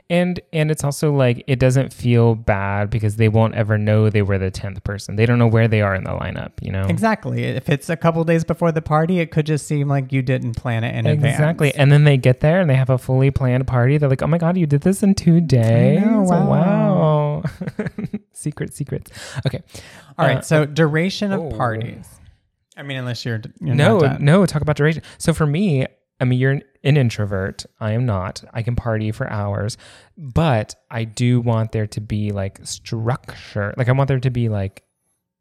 And 0.09 0.41
and 0.51 0.69
it's 0.69 0.83
also 0.83 1.13
like 1.13 1.43
it 1.47 1.57
doesn't 1.57 1.93
feel 1.93 2.35
bad 2.35 2.89
because 2.89 3.15
they 3.15 3.29
won't 3.29 3.55
ever 3.55 3.77
know 3.77 4.09
they 4.09 4.21
were 4.21 4.37
the 4.37 4.51
tenth 4.51 4.83
person. 4.83 5.15
They 5.15 5.25
don't 5.25 5.39
know 5.39 5.47
where 5.47 5.69
they 5.69 5.81
are 5.81 5.95
in 5.95 6.03
the 6.03 6.11
lineup. 6.11 6.51
You 6.61 6.71
know 6.71 6.83
Exactly. 6.83 7.43
If 7.45 7.69
it's 7.69 7.89
a 7.89 7.95
couple 7.95 8.23
days 8.25 8.43
before 8.43 8.73
the 8.73 8.81
party, 8.81 9.19
it 9.19 9.31
could 9.31 9.45
just 9.45 9.67
seem 9.67 9.87
like 9.87 10.11
you 10.11 10.21
didn't 10.21 10.57
plan 10.57 10.83
it 10.83 10.95
in 10.95 11.05
advance. 11.05 11.33
exactly. 11.33 11.73
And 11.75 11.91
then 11.91 12.03
they 12.03 12.17
get 12.17 12.41
there 12.41 12.59
and 12.59 12.69
they 12.69 12.75
have 12.75 12.89
a 12.89 12.97
fully 12.97 13.31
planned 13.31 13.67
party. 13.67 13.97
They're 13.97 14.09
like, 14.09 14.21
"Oh 14.21 14.27
my 14.27 14.37
god, 14.37 14.57
you 14.57 14.65
did 14.65 14.81
this 14.81 15.01
in 15.01 15.15
two 15.15 15.39
days! 15.39 16.01
know, 16.01 16.23
wow, 16.23 17.43
secret 18.33 18.73
secrets." 18.73 19.11
Okay, 19.45 19.63
All 20.17 20.25
right. 20.25 20.39
Uh, 20.39 20.41
so 20.41 20.65
duration 20.65 21.31
of 21.31 21.39
oh. 21.39 21.51
parties. 21.51 22.07
I 22.77 22.83
mean, 22.83 22.97
unless 22.97 23.25
you're, 23.25 23.41
you're 23.59 23.75
no, 23.75 23.99
no. 24.19 24.45
Talk 24.45 24.61
about 24.61 24.75
duration. 24.75 25.03
So 25.17 25.33
for 25.33 25.45
me, 25.45 25.85
I 26.19 26.25
mean, 26.25 26.39
you're 26.39 26.61
an, 26.83 26.97
introvert. 26.97 27.65
I 27.79 27.91
am 27.91 28.05
not. 28.05 28.43
I 28.53 28.63
can 28.63 28.75
party 28.75 29.11
for 29.11 29.29
hours, 29.29 29.77
but 30.17 30.75
I 30.89 31.03
do 31.03 31.41
want 31.41 31.71
there 31.71 31.87
to 31.87 32.01
be 32.01 32.31
like 32.31 32.59
structure. 32.63 33.73
Like 33.77 33.89
I 33.89 33.91
want 33.93 34.07
there 34.07 34.19
to 34.19 34.29
be 34.29 34.49
like 34.49 34.83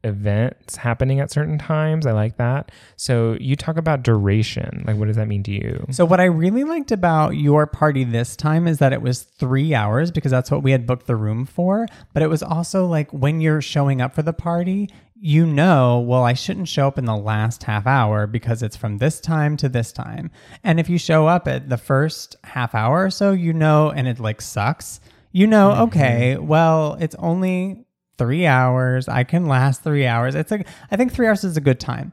events 0.03 0.76
happening 0.76 1.20
at 1.20 1.31
certain 1.31 1.59
times. 1.59 2.07
I 2.07 2.12
like 2.12 2.37
that. 2.38 2.72
So 2.96 3.37
you 3.40 3.57
talk 3.57 3.76
about 3.76 4.03
duration. 4.03 4.85
Like, 4.87 4.96
what 4.96 5.09
does 5.09 5.16
that 5.16 5.29
mean 5.29 5.42
to 5.44 5.53
you? 5.53 5.85
So 5.90 6.05
what 6.05 6.20
I 6.20 6.24
really 6.24 6.64
liked 6.64 6.90
about 6.90 7.37
your 7.37 7.66
party 7.66 8.05
this 8.05 8.37
time 8.37 8.66
is 8.66 8.79
that 8.79 8.92
it 8.92 9.03
was 9.03 9.22
three 9.22 9.74
hours 9.74 10.11
because 10.11 10.31
that's 10.31 10.50
what 10.50 10.62
we 10.62 10.72
had 10.72 10.87
booked 10.87 11.07
the 11.07 11.16
room 11.16 11.44
for. 11.44 11.87
But 12.14 12.22
it 12.22 12.29
was 12.29 12.42
also 12.42 12.87
like 12.87 13.11
when 13.12 13.40
you're 13.40 13.61
showing 13.61 14.00
up 14.00 14.14
for 14.14 14.22
the 14.22 14.33
party, 14.33 14.88
you 15.22 15.44
know, 15.44 16.00
well, 16.00 16.24
I 16.24 16.33
shouldn't 16.33 16.68
show 16.68 16.88
up 16.88 16.96
in 16.96 17.04
the 17.04 17.16
last 17.16 17.64
half 17.64 17.87
hour 17.87 18.26
because 18.26 18.62
it's 18.62 18.76
from 18.76 18.96
this 18.98 19.20
time 19.20 19.59
to 19.59 19.68
this 19.68 19.92
time. 19.92 20.30
And 20.64 20.80
if 20.80 20.88
you 20.88 20.96
show 20.96 21.26
up 21.26 21.46
at 21.46 21.68
the 21.68 21.76
first 21.76 22.37
half 22.42 22.74
hour 22.74 23.04
or 23.04 23.11
so, 23.11 23.33
you 23.33 23.52
know, 23.52 23.90
and 23.90 24.09
it 24.09 24.18
like 24.18 24.40
sucks, 24.40 24.98
you 25.30 25.46
know, 25.46 25.70
mm-hmm. 25.70 25.83
okay, 25.83 26.38
well, 26.38 26.96
it's 27.00 27.14
only 27.16 27.85
three 28.16 28.46
hours. 28.46 29.09
I 29.09 29.24
can 29.24 29.44
last 29.44 29.85
three 29.85 30.06
hours. 30.06 30.35
It's 30.35 30.50
like, 30.50 30.66
I 30.90 30.96
think 30.96 31.12
three 31.12 31.26
hours 31.26 31.44
is 31.44 31.59
a 31.59 31.61
good 31.61 31.80
time. 31.80 32.12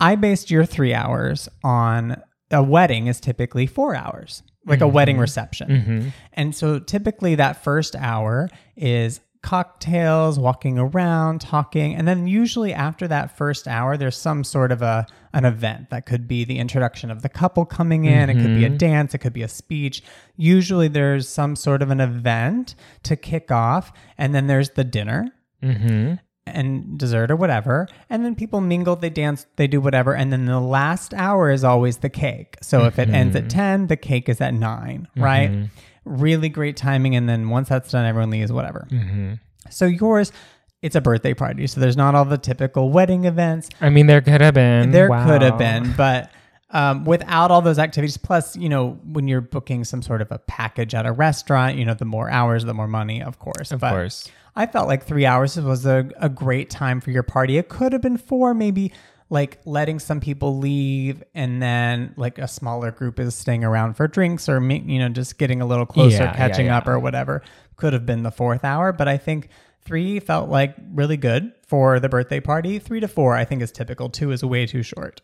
I 0.00 0.16
based 0.16 0.50
your 0.50 0.64
three 0.64 0.94
hours 0.94 1.50
on 1.62 2.22
a 2.50 2.62
wedding 2.62 3.06
is 3.06 3.20
typically 3.20 3.66
four 3.66 3.94
hours, 3.94 4.42
like 4.64 4.80
a 4.80 4.88
wedding 4.88 5.16
mm-hmm. 5.16 5.22
reception. 5.22 5.68
Mm-hmm. 5.68 6.08
And 6.32 6.54
so 6.54 6.78
typically 6.78 7.34
that 7.34 7.62
first 7.62 7.94
hour 7.96 8.48
is 8.76 9.20
cocktails, 9.46 10.40
walking 10.40 10.76
around, 10.76 11.40
talking, 11.40 11.94
and 11.94 12.08
then 12.08 12.26
usually 12.26 12.74
after 12.74 13.06
that 13.06 13.36
first 13.38 13.68
hour, 13.68 13.96
there's 13.96 14.16
some 14.16 14.42
sort 14.42 14.72
of 14.72 14.82
a 14.82 15.06
an 15.32 15.44
event 15.44 15.88
that 15.90 16.04
could 16.04 16.26
be 16.26 16.44
the 16.44 16.58
introduction 16.58 17.12
of 17.12 17.22
the 17.22 17.28
couple 17.28 17.64
coming 17.64 18.06
in. 18.06 18.28
It 18.28 18.34
could 18.34 18.56
be 18.56 18.64
a 18.64 18.68
mm-hmm. 18.68 18.76
dance. 18.76 19.14
It 19.14 19.18
could 19.18 19.32
be 19.32 19.42
a 19.42 19.48
speech. 19.48 20.02
Usually, 20.36 20.88
there's 20.88 21.28
some 21.28 21.54
sort 21.54 21.80
of 21.80 21.90
an 21.90 22.00
event 22.00 22.74
to 23.04 23.14
kick 23.14 23.52
off, 23.52 23.92
and 24.18 24.34
then 24.34 24.48
there's 24.48 24.70
the 24.70 24.82
dinner 24.82 25.32
Mm-hmm. 25.62 26.14
and 26.46 26.98
dessert 26.98 27.30
or 27.30 27.36
whatever. 27.36 27.88
And 28.10 28.24
then 28.24 28.34
people 28.34 28.60
mingle, 28.60 28.94
they 28.94 29.10
dance, 29.10 29.46
they 29.56 29.66
do 29.66 29.80
whatever. 29.80 30.14
And 30.14 30.32
then 30.32 30.44
the 30.44 30.60
last 30.60 31.14
hour 31.14 31.50
is 31.50 31.64
always 31.64 31.98
the 31.98 32.10
cake. 32.10 32.56
So 32.62 32.84
if 32.84 32.98
it 32.98 33.08
ends 33.08 33.34
at 33.34 33.44
mm-hmm. 33.44 33.58
10, 33.58 33.86
the 33.86 33.96
cake 33.96 34.28
is 34.28 34.40
at 34.40 34.52
9, 34.52 35.08
right? 35.16 35.50
Mm-hmm. 35.50 35.64
Really 36.06 36.48
great 36.48 36.76
timing. 36.76 37.14
And 37.16 37.28
then 37.28 37.50
once 37.50 37.68
that's 37.68 37.90
done, 37.90 38.06
everyone 38.06 38.30
leaves, 38.30 38.50
whatever. 38.50 38.86
Mm-hmm. 38.90 39.34
So 39.70 39.84
yours, 39.86 40.32
it's 40.80 40.94
a 40.96 41.00
birthday 41.00 41.34
party. 41.34 41.66
So 41.66 41.80
there's 41.80 41.96
not 41.96 42.14
all 42.14 42.24
the 42.24 42.38
typical 42.38 42.90
wedding 42.90 43.24
events. 43.24 43.68
I 43.80 43.90
mean, 43.90 44.06
there 44.06 44.20
could 44.20 44.40
have 44.40 44.54
been. 44.54 44.92
There 44.92 45.10
Wow. 45.10 45.26
could 45.26 45.42
have 45.42 45.58
been, 45.58 45.92
but 45.96 46.30
um, 46.70 47.04
without 47.04 47.50
all 47.50 47.60
those 47.60 47.78
activities, 47.78 48.16
plus, 48.16 48.56
you 48.56 48.68
know, 48.68 48.98
when 49.04 49.28
you're 49.28 49.40
booking 49.40 49.84
some 49.84 50.02
sort 50.02 50.22
of 50.22 50.30
a 50.32 50.38
package 50.38 50.94
at 50.94 51.06
a 51.06 51.12
restaurant, 51.12 51.76
you 51.76 51.84
know, 51.84 51.94
the 51.94 52.04
more 52.04 52.30
hours, 52.30 52.64
the 52.64 52.74
more 52.74 52.88
money, 52.88 53.22
of 53.22 53.38
course. 53.38 53.72
Of 53.72 53.80
but 53.80 53.90
course. 53.90 54.30
I 54.54 54.66
felt 54.66 54.88
like 54.88 55.04
three 55.04 55.26
hours 55.26 55.58
was 55.60 55.84
a, 55.86 56.08
a 56.18 56.28
great 56.28 56.70
time 56.70 57.00
for 57.00 57.10
your 57.10 57.22
party. 57.22 57.58
It 57.58 57.68
could 57.68 57.92
have 57.92 58.02
been 58.02 58.16
four, 58.16 58.54
maybe 58.54 58.92
like 59.28 59.58
letting 59.64 59.98
some 59.98 60.20
people 60.20 60.58
leave 60.58 61.22
and 61.34 61.60
then 61.60 62.14
like 62.16 62.38
a 62.38 62.46
smaller 62.46 62.90
group 62.92 63.18
is 63.18 63.34
staying 63.34 63.64
around 63.64 63.94
for 63.94 64.06
drinks 64.06 64.48
or, 64.48 64.60
you 64.62 64.98
know, 64.98 65.08
just 65.08 65.36
getting 65.38 65.60
a 65.60 65.66
little 65.66 65.86
closer, 65.86 66.16
Yeah, 66.18 66.24
yeah, 66.24 66.36
catching 66.36 66.66
yeah. 66.66 66.78
up 66.78 66.86
or 66.86 66.98
whatever. 66.98 67.42
Could 67.76 67.92
have 67.92 68.06
been 68.06 68.22
the 68.22 68.30
fourth 68.30 68.64
hour, 68.64 68.92
but 68.92 69.08
I 69.08 69.16
think 69.16 69.48
three 69.84 70.20
felt 70.20 70.48
like 70.48 70.76
really 70.92 71.16
good 71.16 71.52
for 71.66 71.98
the 71.98 72.08
birthday 72.08 72.40
party. 72.40 72.78
Three 72.78 73.00
to 73.00 73.08
four, 73.08 73.34
I 73.34 73.44
think, 73.44 73.62
is 73.62 73.72
typical. 73.72 74.08
Two 74.08 74.30
is 74.30 74.44
way 74.44 74.64
too 74.66 74.82
short. 74.82 75.22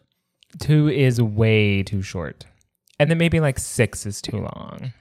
Two 0.59 0.89
is 0.89 1.23
way 1.23 1.83
too 1.83 2.03
short. 2.03 2.45
And 2.99 3.11
then 3.11 3.19
maybe 3.19 3.41
like 3.41 3.59
six 3.59 4.05
is 4.05 4.21
too 4.21 4.39
long. 4.39 4.93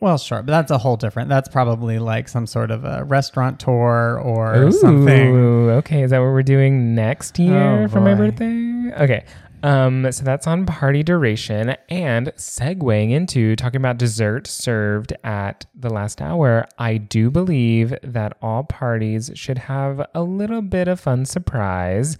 Well, 0.00 0.16
sure, 0.16 0.42
but 0.42 0.52
that's 0.52 0.70
a 0.70 0.78
whole 0.78 0.96
different. 0.96 1.28
That's 1.28 1.48
probably 1.48 1.98
like 1.98 2.28
some 2.28 2.46
sort 2.46 2.70
of 2.70 2.84
a 2.84 3.02
restaurant 3.04 3.58
tour 3.58 4.20
or 4.22 4.70
something. 4.70 5.34
Okay. 5.70 6.02
Is 6.04 6.10
that 6.12 6.20
what 6.20 6.26
we're 6.26 6.42
doing 6.44 6.94
next 6.94 7.38
year 7.38 7.82
Oh, 7.84 7.88
for 7.88 8.00
my 8.00 8.14
birthday? 8.14 8.92
Okay. 9.02 9.24
Um, 9.64 10.12
so 10.12 10.22
that's 10.22 10.46
on 10.46 10.66
party 10.66 11.02
duration 11.02 11.74
and 11.88 12.28
segueing 12.36 13.10
into 13.10 13.56
talking 13.56 13.80
about 13.80 13.98
dessert 13.98 14.46
served 14.46 15.12
at 15.24 15.66
the 15.74 15.90
last 15.90 16.22
hour. 16.22 16.68
I 16.78 16.98
do 16.98 17.28
believe 17.28 17.92
that 18.04 18.36
all 18.40 18.62
parties 18.62 19.32
should 19.34 19.58
have 19.58 20.06
a 20.14 20.22
little 20.22 20.62
bit 20.62 20.86
of 20.86 21.00
fun 21.00 21.24
surprise. 21.24 22.16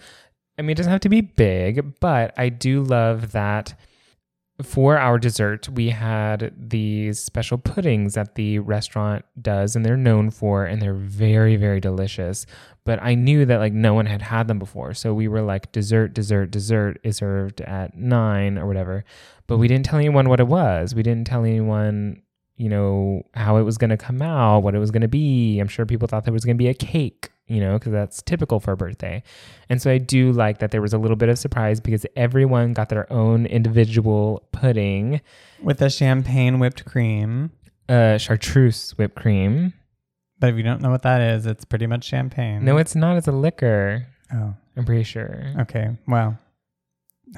I 0.59 0.63
mean, 0.63 0.71
it 0.71 0.79
doesn't 0.79 0.91
have 0.91 1.01
to 1.03 1.09
be 1.09 1.21
big, 1.21 2.01
but 2.01 2.35
I 2.37 2.49
do 2.49 2.83
love 2.83 3.31
that 3.31 3.79
for 4.63 4.99
our 4.99 5.19
dessert, 5.19 5.69
we 5.69 5.91
had 5.91 6.53
these 6.57 7.21
special 7.21 7.59
puddings 7.59 8.15
that 8.15 8.35
the 8.35 8.59
restaurant 8.59 9.25
does 9.41 9.77
and 9.77 9.87
they're 9.87 9.97
known 9.97 10.31
for, 10.31 10.65
and 10.65 10.83
they're 10.83 10.95
very, 10.95 11.55
very 11.55 11.81
delicious. 11.81 12.45
But 12.85 13.01
I 13.01 13.15
knew 13.15 13.45
that 13.45 13.59
like 13.59 13.73
no 13.73 13.95
one 13.95 14.07
had 14.07 14.23
had 14.23 14.49
them 14.49 14.59
before. 14.59 14.95
So 14.95 15.15
we 15.15 15.29
were 15.29 15.43
like, 15.43 15.71
dessert, 15.71 16.13
dessert, 16.13 16.51
dessert 16.51 16.99
is 17.05 17.19
served 17.19 17.61
at 17.61 17.97
nine 17.97 18.59
or 18.59 18.67
whatever. 18.67 19.05
But 19.47 19.59
we 19.59 19.69
didn't 19.69 19.85
tell 19.85 20.01
anyone 20.01 20.29
what 20.29 20.41
it 20.41 20.49
was. 20.49 20.95
We 20.95 21.05
didn't 21.05 21.27
tell 21.29 21.45
anyone, 21.45 22.23
you 22.57 22.69
know, 22.69 23.23
how 23.35 23.59
it 23.59 23.63
was 23.63 23.79
going 23.79 23.91
to 23.91 23.97
come 23.97 24.23
out, 24.23 24.65
what 24.65 24.75
it 24.75 24.79
was 24.79 24.91
going 24.91 25.03
to 25.03 25.09
be. 25.09 25.61
I'm 25.61 25.69
sure 25.69 25.87
people 25.87 26.09
thought 26.09 26.25
there 26.25 26.33
was 26.33 26.45
going 26.45 26.57
to 26.57 26.63
be 26.63 26.69
a 26.69 26.75
cake, 26.75 27.31
you 27.49 27.61
know, 27.61 27.79
because 27.79 27.93
that's 27.93 28.23
typical 28.23 28.61
for 28.61 28.73
a 28.73 28.77
birthday. 28.77 29.23
And 29.69 29.81
so 29.83 29.91
I 29.91 29.99
do 29.99 30.33
like 30.33 30.59
that 30.59 30.71
there 30.71 30.83
was 30.83 30.93
a 30.93 30.99
little 30.99 31.17
bit 31.17 31.29
of 31.29 31.39
surprise 31.39 31.81
because 31.81 32.07
everyone 32.15 32.73
got 32.75 32.89
their 32.91 33.11
own 33.13 33.47
individual 33.47 34.43
pudding, 34.53 35.21
with 35.63 35.79
the 35.79 35.91
champagne 35.91 36.59
whipped 36.59 36.85
cream. 36.85 37.51
uh, 37.89 38.19
chartreuse 38.19 38.93
whipped 38.99 39.17
cream. 39.17 39.73
But 40.41 40.51
if 40.51 40.57
you 40.57 40.63
don't 40.63 40.81
know 40.81 40.91
what 40.91 41.03
that 41.03 41.21
is, 41.21 41.47
it's 41.47 41.65
pretty 41.65 41.87
much 41.87 42.05
champagne. 42.05 42.65
No, 42.65 42.77
it's 42.77 42.95
not. 42.95 43.17
It's 43.17 43.27
a 43.27 43.33
liquor. 43.33 44.07
Oh, 44.33 44.55
I'm 44.77 44.85
pretty 44.85 45.03
sure. 45.05 45.43
okay. 45.61 45.97
Well, 46.07 46.39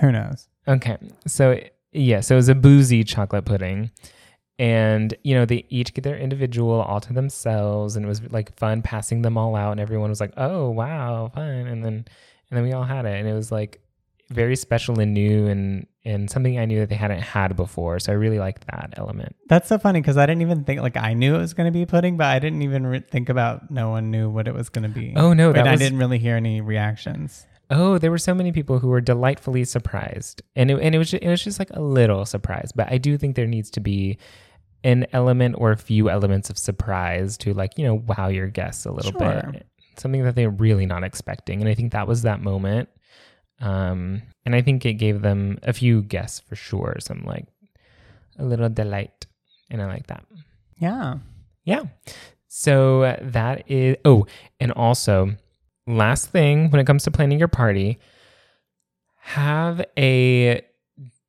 who 0.00 0.12
knows? 0.12 0.48
Okay. 0.68 0.98
So, 1.26 1.58
yeah, 1.92 2.20
so 2.20 2.34
it 2.34 2.36
was 2.36 2.48
a 2.48 2.54
boozy 2.54 3.02
chocolate 3.04 3.44
pudding. 3.46 3.90
And, 4.60 5.14
you 5.24 5.34
know, 5.34 5.46
they 5.46 5.64
each 5.70 5.94
get 5.94 6.04
their 6.04 6.18
individual 6.18 6.82
all 6.82 7.00
to 7.00 7.14
themselves. 7.14 7.96
And 7.96 8.04
it 8.04 8.08
was 8.08 8.20
like 8.30 8.54
fun 8.58 8.82
passing 8.82 9.22
them 9.22 9.38
all 9.38 9.56
out. 9.56 9.70
And 9.70 9.80
everyone 9.80 10.10
was 10.10 10.20
like, 10.20 10.34
oh, 10.36 10.68
wow, 10.68 11.32
fun. 11.34 11.48
And 11.48 11.82
then, 11.82 11.94
and 12.50 12.58
then 12.58 12.62
we 12.62 12.72
all 12.74 12.84
had 12.84 13.06
it. 13.06 13.18
And 13.18 13.26
it 13.26 13.32
was 13.32 13.50
like 13.50 13.80
very 14.28 14.54
special 14.56 15.00
and 15.00 15.14
new 15.14 15.46
and, 15.46 15.86
and 16.04 16.30
something 16.30 16.58
I 16.58 16.66
knew 16.66 16.80
that 16.80 16.90
they 16.90 16.94
hadn't 16.94 17.22
had 17.22 17.56
before. 17.56 18.00
So 18.00 18.12
I 18.12 18.16
really 18.16 18.38
liked 18.38 18.66
that 18.66 18.92
element. 18.98 19.34
That's 19.48 19.66
so 19.66 19.78
funny 19.78 20.02
because 20.02 20.18
I 20.18 20.26
didn't 20.26 20.42
even 20.42 20.64
think 20.64 20.82
like 20.82 20.98
I 20.98 21.14
knew 21.14 21.36
it 21.36 21.38
was 21.38 21.54
going 21.54 21.72
to 21.72 21.76
be 21.76 21.86
pudding, 21.86 22.18
but 22.18 22.26
I 22.26 22.38
didn't 22.38 22.60
even 22.60 22.86
re- 22.86 23.00
think 23.00 23.30
about 23.30 23.70
no 23.70 23.88
one 23.88 24.10
knew 24.10 24.28
what 24.28 24.46
it 24.46 24.52
was 24.52 24.68
going 24.68 24.82
to 24.82 24.90
be. 24.90 25.14
Oh, 25.16 25.32
no, 25.32 25.48
and 25.48 25.56
that 25.56 25.68
I 25.68 25.76
didn't 25.76 25.98
really 25.98 26.18
hear 26.18 26.36
any 26.36 26.60
reactions. 26.60 27.46
Oh, 27.70 27.96
there 27.96 28.10
were 28.10 28.18
so 28.18 28.34
many 28.34 28.52
people 28.52 28.78
who 28.78 28.88
were 28.88 29.00
delightfully 29.00 29.64
surprised, 29.64 30.42
and 30.54 30.70
it, 30.70 30.78
and 30.82 30.94
it 30.94 30.98
was 30.98 31.12
just, 31.12 31.22
it 31.22 31.28
was 31.28 31.42
just 31.42 31.58
like 31.60 31.70
a 31.70 31.80
little 31.80 32.26
surprise. 32.26 32.72
But 32.74 32.92
I 32.92 32.98
do 32.98 33.16
think 33.16 33.36
there 33.36 33.46
needs 33.46 33.70
to 33.70 33.80
be 33.80 34.18
an 34.84 35.06
element 35.12 35.56
or 35.58 35.72
a 35.72 35.76
few 35.76 36.08
elements 36.10 36.48
of 36.50 36.56
surprise 36.58 37.36
to 37.38 37.52
like 37.54 37.76
you 37.76 37.84
know 37.84 37.94
wow 37.94 38.28
your 38.28 38.48
guests 38.48 38.86
a 38.86 38.92
little 38.92 39.12
Sure. 39.12 39.50
bit, 39.52 39.66
something 39.98 40.22
that 40.24 40.34
they're 40.34 40.50
really 40.50 40.86
not 40.86 41.04
expecting. 41.04 41.60
And 41.60 41.68
I 41.68 41.74
think 41.74 41.92
that 41.92 42.08
was 42.08 42.22
that 42.22 42.40
moment. 42.40 42.88
Um, 43.60 44.22
and 44.46 44.54
I 44.54 44.62
think 44.62 44.86
it 44.86 44.94
gave 44.94 45.20
them 45.20 45.58
a 45.62 45.72
few 45.74 46.00
guests 46.02 46.40
for 46.40 46.56
sure, 46.56 46.96
some 47.00 47.24
like 47.26 47.46
a 48.38 48.44
little 48.44 48.70
delight, 48.70 49.26
and 49.70 49.82
I 49.82 49.86
like 49.86 50.06
that. 50.06 50.24
Yeah. 50.78 51.18
Yeah. 51.64 51.82
So 52.48 53.16
that 53.20 53.70
is, 53.70 53.96
oh, 54.06 54.26
and 54.58 54.72
also, 54.72 55.36
last 55.86 56.30
thing 56.30 56.70
when 56.70 56.80
it 56.80 56.86
comes 56.86 57.04
to 57.04 57.10
planning 57.10 57.38
your 57.38 57.48
party, 57.48 57.98
have 59.16 59.84
a 59.98 60.62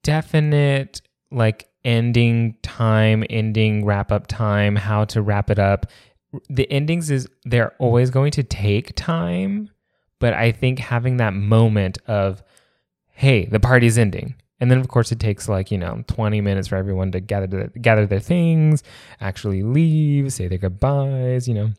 definite 0.03 1.01
like 1.31 1.67
ending 1.84 2.56
time, 2.62 3.24
ending 3.30 3.86
wrap 3.86 4.12
up 4.12 4.28
time, 4.28 4.76
how 4.76 5.06
to 5.06 5.22
wrap 5.22 5.50
it 5.50 5.60
up. 5.60 5.88
The 6.50 6.70
endings 6.72 7.12
is 7.12 7.28
they're 7.44 7.74
always 7.80 8.10
going 8.10 8.32
to 8.32 8.44
take 8.44 8.96
time, 8.96 9.70
but 10.20 10.34
I 10.34 10.52
think 10.52 10.80
having 10.80 11.17
that 11.17 11.34
moment 11.34 11.98
of, 12.08 12.44
hey, 13.10 13.46
the 13.46 13.60
party's 13.60 13.98
ending. 13.98 14.36
And 14.60 14.70
then 14.70 14.78
of 14.78 14.88
course 14.88 15.12
it 15.12 15.20
takes 15.20 15.50
like, 15.50 15.72
you 15.72 15.78
know, 15.78 16.04
20 16.08 16.39
minutes 16.39 16.67
for 16.67 16.76
everyone 16.76 17.12
to 17.13 17.20
gather 17.20 17.48
their, 17.48 17.67
gather 17.82 18.06
their 18.06 18.20
things, 18.20 18.84
actually 19.20 19.63
leave, 19.63 20.32
say 20.32 20.48
their 20.48 20.60
goodbyes, 20.60 21.48
you 21.48 21.56
know. 21.56 21.72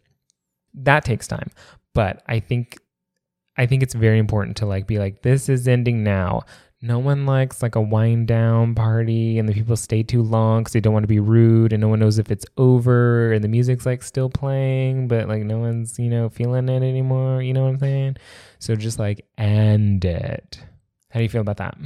That 0.75 1.05
takes 1.05 1.29
time. 1.29 1.51
But 1.95 2.23
I 2.27 2.41
think 2.41 2.79
I 3.57 3.67
think 3.67 3.83
it's 3.83 3.95
very 3.95 4.19
important 4.19 4.57
to 4.59 4.67
like 4.67 4.87
be 4.87 4.99
like 4.99 5.23
this 5.23 5.49
is 5.49 5.69
ending 5.69 6.03
now. 6.03 6.43
No 6.85 6.99
one 6.99 7.27
likes 7.27 7.63
like 7.63 7.77
a 7.77 7.81
wind 7.81 8.27
down 8.27 8.75
party 8.75 9.39
and 9.39 9.49
the 9.49 9.55
people 9.55 9.77
stay 9.77 10.03
too 10.03 10.21
long 10.21 10.65
cuz 10.65 10.73
they 10.73 10.81
don't 10.81 10.93
want 10.93 11.05
to 11.05 11.09
be 11.09 11.21
rude 11.21 11.73
and 11.73 11.81
no 11.81 11.89
one 11.89 12.01
knows 12.01 12.19
if 12.19 12.31
it's 12.31 12.45
over 12.57 13.33
and 13.33 13.45
the 13.45 13.49
music's 13.49 13.87
like 13.87 14.03
still 14.03 14.29
playing 14.29 15.07
but 15.07 15.29
like 15.29 15.45
no 15.45 15.59
one's, 15.59 15.99
you 15.99 16.11
know, 16.11 16.29
feeling 16.29 16.69
it 16.69 16.83
anymore, 16.83 17.41
you 17.41 17.53
know 17.53 17.63
what 17.63 17.71
I'm 17.71 17.79
saying? 17.79 18.17
So 18.59 18.75
just 18.75 18.99
like 18.99 19.25
end 19.39 20.05
it. 20.05 20.59
How 21.11 21.21
do 21.21 21.23
you 21.23 21.29
feel 21.29 21.41
about 21.41 21.59
that? 21.59 21.77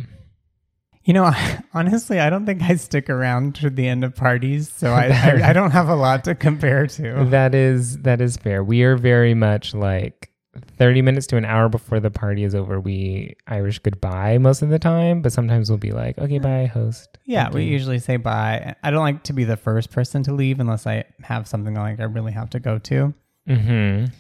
You 1.07 1.13
know, 1.13 1.31
honestly, 1.75 2.19
I 2.19 2.31
don't 2.31 2.47
think 2.47 2.63
I 2.63 2.75
stick 2.77 3.09
around 3.09 3.55
to 3.57 3.71
the 3.71 3.87
end 3.87 4.05
of 4.05 4.15
parties, 4.15 4.71
so 4.75 4.93
I, 4.93 5.07
I, 5.07 5.41
I 5.51 5.53
don't 5.53 5.71
have 5.71 5.89
a 5.89 5.95
lot 5.95 6.25
to 6.25 6.35
compare 6.35 6.87
to. 6.87 7.25
That 7.31 7.55
is 7.55 7.99
that 7.99 8.21
is 8.21 8.37
fair. 8.37 8.63
We 8.63 8.83
are 8.83 8.97
very 8.97 9.35
much 9.35 9.73
like 9.75 10.31
30 10.79 11.03
minutes 11.03 11.27
to 11.29 11.37
an 11.37 11.45
hour 11.45 11.69
before 11.69 12.01
the 12.01 12.11
party 12.11 12.45
is 12.45 12.55
over. 12.55 12.81
We 12.81 13.37
Irish 13.47 13.79
goodbye 13.79 14.38
most 14.38 14.62
of 14.62 14.69
the 14.69 14.79
time, 14.79 15.23
but 15.23 15.33
sometimes 15.33 15.69
we'll 15.71 15.79
be 15.79 15.92
like, 15.92 16.19
okay, 16.19 16.38
bye, 16.38 16.66
host. 16.66 17.19
Yeah, 17.25 17.51
we 17.51 17.64
usually 17.64 17.99
say 17.99 18.16
bye. 18.16 18.75
I 18.83 18.90
don't 18.90 19.03
like 19.03 19.23
to 19.25 19.33
be 19.33 19.45
the 19.45 19.57
first 19.57 19.90
person 19.90 20.23
to 20.25 20.33
leave 20.33 20.61
unless 20.61 20.87
I 20.87 21.05
have 21.23 21.47
something 21.49 21.75
like 21.75 22.01
I 22.01 22.05
really 22.05 22.33
have 22.33 22.51
to 22.51 22.61
go 22.61 22.79
to. 22.79 23.14
Mhm. 23.49 24.12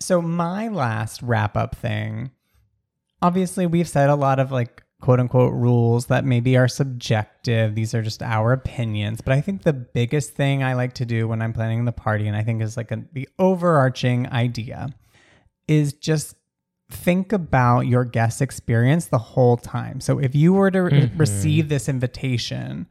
So 0.00 0.20
my 0.20 0.68
last 0.68 1.22
wrap 1.22 1.56
up 1.56 1.76
thing, 1.76 2.30
obviously 3.20 3.66
we've 3.66 3.88
said 3.88 4.10
a 4.10 4.16
lot 4.16 4.38
of 4.40 4.50
like 4.50 4.82
quote 5.00 5.18
unquote 5.20 5.52
rules 5.52 6.06
that 6.06 6.24
maybe 6.24 6.56
are 6.56 6.68
subjective. 6.68 7.74
These 7.74 7.92
are 7.94 8.02
just 8.02 8.22
our 8.22 8.52
opinions. 8.52 9.20
But 9.20 9.34
I 9.34 9.40
think 9.40 9.62
the 9.62 9.72
biggest 9.72 10.30
thing 10.34 10.62
I 10.62 10.74
like 10.74 10.94
to 10.94 11.04
do 11.04 11.26
when 11.28 11.42
I'm 11.42 11.52
planning 11.52 11.84
the 11.84 11.92
party, 11.92 12.28
and 12.28 12.36
I 12.36 12.42
think 12.42 12.62
is 12.62 12.76
like 12.76 12.90
a, 12.92 13.02
the 13.12 13.28
overarching 13.38 14.28
idea, 14.28 14.88
is 15.72 15.92
just 15.92 16.34
think 16.90 17.32
about 17.32 17.86
your 17.86 18.04
guest 18.04 18.42
experience 18.42 19.06
the 19.06 19.18
whole 19.18 19.56
time. 19.56 20.00
So 20.00 20.18
if 20.18 20.34
you 20.34 20.52
were 20.52 20.70
to 20.70 20.78
Mhm. 20.78 21.10
receive 21.18 21.68
this 21.68 21.88
invitation, 21.88 22.86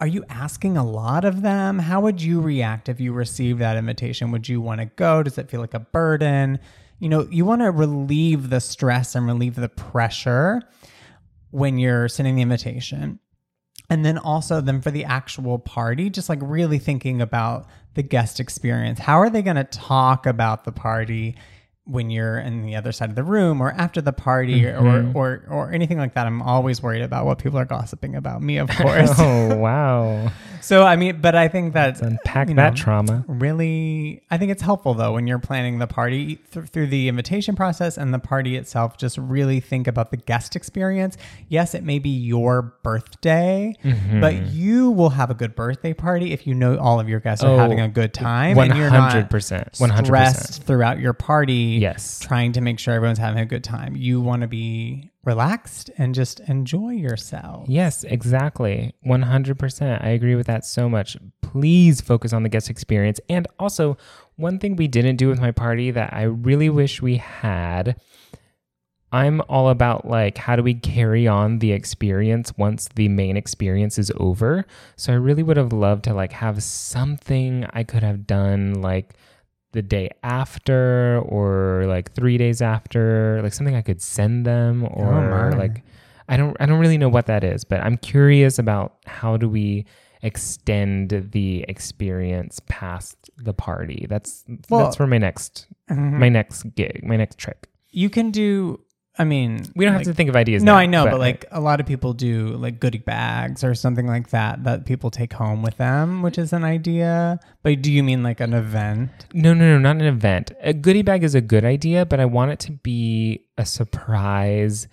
are 0.00 0.06
you 0.06 0.24
asking 0.28 0.76
a 0.76 0.84
lot 0.84 1.24
of 1.24 1.42
them? 1.42 1.78
How 1.78 2.00
would 2.00 2.20
you 2.20 2.40
react 2.40 2.88
if 2.88 3.00
you 3.00 3.12
received 3.12 3.60
that 3.60 3.76
invitation? 3.76 4.30
Would 4.30 4.48
you 4.48 4.60
want 4.60 4.80
to 4.80 4.86
go? 4.86 5.22
Does 5.22 5.38
it 5.38 5.50
feel 5.50 5.60
like 5.60 5.74
a 5.74 5.80
burden? 5.80 6.58
You 6.98 7.08
know, 7.08 7.28
you 7.30 7.44
want 7.44 7.62
to 7.62 7.70
relieve 7.70 8.50
the 8.50 8.60
stress 8.60 9.14
and 9.14 9.26
relieve 9.26 9.54
the 9.54 9.68
pressure 9.68 10.62
when 11.50 11.78
you're 11.78 12.08
sending 12.08 12.36
the 12.36 12.42
invitation. 12.42 13.20
And 13.90 14.04
then 14.04 14.18
also 14.18 14.60
then 14.60 14.82
for 14.82 14.90
the 14.90 15.04
actual 15.04 15.58
party, 15.58 16.10
just 16.10 16.28
like 16.28 16.40
really 16.42 16.78
thinking 16.78 17.22
about 17.22 17.66
the 17.94 18.02
guest 18.02 18.38
experience. 18.38 18.98
How 18.98 19.18
are 19.18 19.30
they 19.30 19.42
going 19.42 19.56
to 19.56 19.64
talk 19.64 20.26
about 20.26 20.64
the 20.64 20.72
party 20.72 21.36
when 21.88 22.10
you're 22.10 22.38
in 22.38 22.62
the 22.62 22.76
other 22.76 22.92
side 22.92 23.08
of 23.08 23.16
the 23.16 23.24
room 23.24 23.60
or 23.62 23.72
after 23.72 24.00
the 24.02 24.12
party 24.12 24.62
Mhm. 24.62 25.14
or, 25.14 25.18
or 25.18 25.42
or 25.48 25.72
anything 25.72 25.96
like 25.98 26.14
that? 26.14 26.26
I'm 26.26 26.42
always 26.42 26.82
worried 26.82 27.02
about 27.02 27.24
what 27.26 27.38
people 27.38 27.58
are 27.58 27.64
gossiping 27.64 28.14
about 28.14 28.42
me, 28.42 28.58
of 28.58 28.68
course. 28.82 29.10
oh 29.18 29.56
wow! 29.56 30.30
so 30.60 30.84
I 30.84 30.96
mean, 30.96 31.20
but 31.20 31.34
I 31.34 31.48
think 31.48 31.72
that 31.74 31.86
Let's 31.88 32.00
unpack 32.02 32.48
you 32.50 32.54
that 32.56 32.76
trauma. 32.76 33.24
really 33.28 34.20
i 34.30 34.36
think 34.36 34.50
it's 34.50 34.62
helpful 34.62 34.92
though 34.94 35.12
when 35.14 35.26
you're 35.26 35.38
planning 35.38 35.78
the 35.78 35.86
party 35.86 36.36
th- 36.52 36.66
through 36.66 36.88
the 36.88 37.08
invitation 37.08 37.54
process 37.56 37.96
and 37.96 38.12
the 38.12 38.18
party 38.18 38.56
itself 38.56 38.96
just 38.98 39.16
really 39.16 39.60
think 39.60 39.86
about 39.86 40.10
the 40.10 40.16
guest 40.16 40.54
experience 40.56 41.16
yes 41.48 41.74
it 41.74 41.82
may 41.84 41.98
be 41.98 42.10
your 42.10 42.74
birthday 42.82 43.74
Mhm. 43.84 44.20
but 44.20 44.34
you 44.52 44.90
will 44.90 45.10
have 45.10 45.30
a 45.30 45.34
good 45.34 45.54
birthday 45.54 45.92
party 45.94 46.32
if 46.32 46.46
you 46.46 46.54
know 46.54 46.76
all 46.78 47.00
of 47.00 47.08
your 47.08 47.20
guests 47.20 47.44
are 47.44 47.48
Oh, 47.52 47.58
having 47.58 47.80
a 47.80 47.88
good 47.88 48.12
time 48.12 48.56
One 48.56 48.70
and 48.70 48.78
you're 48.78 48.90
hundred 48.90 49.20
not 49.22 49.30
percent. 49.30 49.68
One 49.78 49.90
hundred 49.90 50.06
stressed 50.06 50.46
percent. 50.46 50.66
throughout 50.66 50.98
your 50.98 51.12
party 51.12 51.77
Yes. 51.78 52.18
trying 52.20 52.52
to 52.52 52.60
make 52.60 52.78
sure 52.78 52.94
everyone's 52.94 53.18
having 53.18 53.40
a 53.40 53.46
good 53.46 53.64
time 53.64 53.96
you 53.96 54.20
want 54.20 54.42
to 54.42 54.48
be 54.48 55.10
relaxed 55.24 55.90
and 55.98 56.14
just 56.14 56.40
enjoy 56.40 56.90
yourself 56.90 57.66
Yes, 57.68 58.04
exactly. 58.04 58.94
100%. 59.06 60.04
I 60.04 60.08
agree 60.08 60.34
with 60.34 60.46
that 60.46 60.64
so 60.64 60.88
much. 60.88 61.16
Please 61.42 62.00
focus 62.00 62.32
on 62.32 62.42
the 62.42 62.48
guest 62.48 62.70
experience. 62.70 63.20
And 63.28 63.46
also, 63.58 63.96
one 64.36 64.58
thing 64.58 64.76
we 64.76 64.88
didn't 64.88 65.16
do 65.16 65.28
with 65.28 65.40
my 65.40 65.50
party 65.50 65.90
that 65.90 66.12
I 66.12 66.22
really 66.22 66.68
wish 66.70 67.02
we 67.02 67.16
had. 67.16 68.00
I'm 69.10 69.40
all 69.48 69.70
about 69.70 70.06
like 70.06 70.36
how 70.36 70.56
do 70.56 70.62
we 70.62 70.74
carry 70.74 71.26
on 71.26 71.60
the 71.60 71.72
experience 71.72 72.52
once 72.58 72.88
the 72.94 73.08
main 73.08 73.36
experience 73.36 73.98
is 73.98 74.12
over. 74.16 74.66
So 74.96 75.12
I 75.12 75.16
really 75.16 75.42
would 75.42 75.56
have 75.56 75.72
loved 75.72 76.04
to 76.04 76.14
like 76.14 76.32
have 76.32 76.62
something 76.62 77.66
I 77.72 77.84
could 77.84 78.02
have 78.02 78.26
done 78.26 78.82
like 78.82 79.14
the 79.72 79.82
day 79.82 80.10
after 80.22 81.20
or 81.26 81.84
like 81.86 82.12
3 82.14 82.38
days 82.38 82.62
after, 82.62 83.40
like 83.42 83.52
something 83.52 83.74
I 83.76 83.82
could 83.82 84.00
send 84.00 84.46
them 84.46 84.84
or 84.90 85.12
my. 85.12 85.50
like 85.50 85.82
I 86.28 86.36
don't 86.36 86.56
I 86.60 86.66
don't 86.66 86.78
really 86.80 86.98
know 86.98 87.08
what 87.08 87.26
that 87.26 87.44
is, 87.44 87.64
but 87.64 87.80
I'm 87.80 87.96
curious 87.98 88.58
about 88.58 88.96
how 89.06 89.36
do 89.36 89.48
we 89.48 89.84
extend 90.22 91.10
the 91.32 91.64
experience 91.68 92.60
past 92.68 93.16
the 93.36 93.52
party. 93.54 94.06
That's 94.08 94.44
Well- 94.68 94.84
that's 94.84 94.96
for 94.96 95.06
my 95.06 95.18
next 95.18 95.66
Mhm. 95.90 96.18
my 96.18 96.28
next 96.28 96.64
gig, 96.74 97.00
my 97.04 97.16
next 97.16 97.38
trip. 97.38 97.66
you 97.90 98.10
can 98.10 98.30
do 98.30 98.78
i 99.18 99.24
mean 99.24 99.64
We 99.74 99.84
don't 99.84 99.94
like- 99.94 100.06
have 100.06 100.12
to 100.12 100.16
think 100.16 100.28
of 100.28 100.36
ideas. 100.36 100.62
No, 100.62 100.72
now, 100.72 100.78
I 100.78 100.86
know, 100.86 101.04
but, 101.06 101.18
like 101.18 101.44
a 101.50 101.60
lot 101.60 101.80
of 101.80 101.86
people 101.86 102.12
do 102.12 102.48
like 102.56 102.78
goodie 102.80 102.98
bags 102.98 103.64
or 103.64 103.74
something 103.74 104.06
like 104.06 104.30
that 104.30 104.64
that 104.64 104.84
people 104.86 105.10
take 105.10 105.32
home 105.32 105.62
with 105.62 105.76
them, 105.76 106.22
which 106.22 106.38
is 106.38 106.52
an 106.52 106.64
idea. 106.64 107.40
But 107.62 107.82
do 107.82 107.90
you 107.92 108.02
mean 108.02 108.22
like 108.22 108.40
an 108.40 108.54
event? 108.54 109.10
no, 109.34 109.54
no, 109.54 109.64
no, 109.72 109.78
not 109.78 109.96
an 109.96 110.06
event. 110.06 110.52
A 110.62 110.72
goodie 110.72 111.02
bag 111.02 111.24
is 111.24 111.34
a 111.34 111.40
good 111.40 111.64
idea, 111.64 112.06
but 112.06 112.20
I 112.20 112.24
want 112.26 112.52
it 112.52 112.58
to 112.60 112.72
be 112.72 113.44
a 113.58 113.66
surprise 113.66 114.88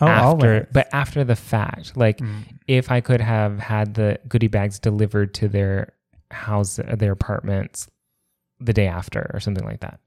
Oh, 0.00 0.06
after, 0.06 0.26
always. 0.54 0.66
but 0.72 0.88
after 0.92 1.24
the 1.24 1.34
fact. 1.36 1.96
Like 1.96 2.18
Mm. 2.18 2.44
if 2.68 2.90
I 2.90 3.00
could 3.00 3.20
have 3.20 3.58
had 3.58 3.94
the 3.94 4.18
goodie 4.28 4.46
bags 4.48 4.78
delivered 4.78 5.34
to 5.34 5.48
their 5.48 5.92
house, 6.30 6.78
their 6.98 7.12
apartments, 7.12 7.88
the 8.60 8.72
day 8.72 8.86
after, 8.88 9.30
or 9.34 9.40
something 9.40 9.64
like 9.64 9.80
that. 9.80 10.00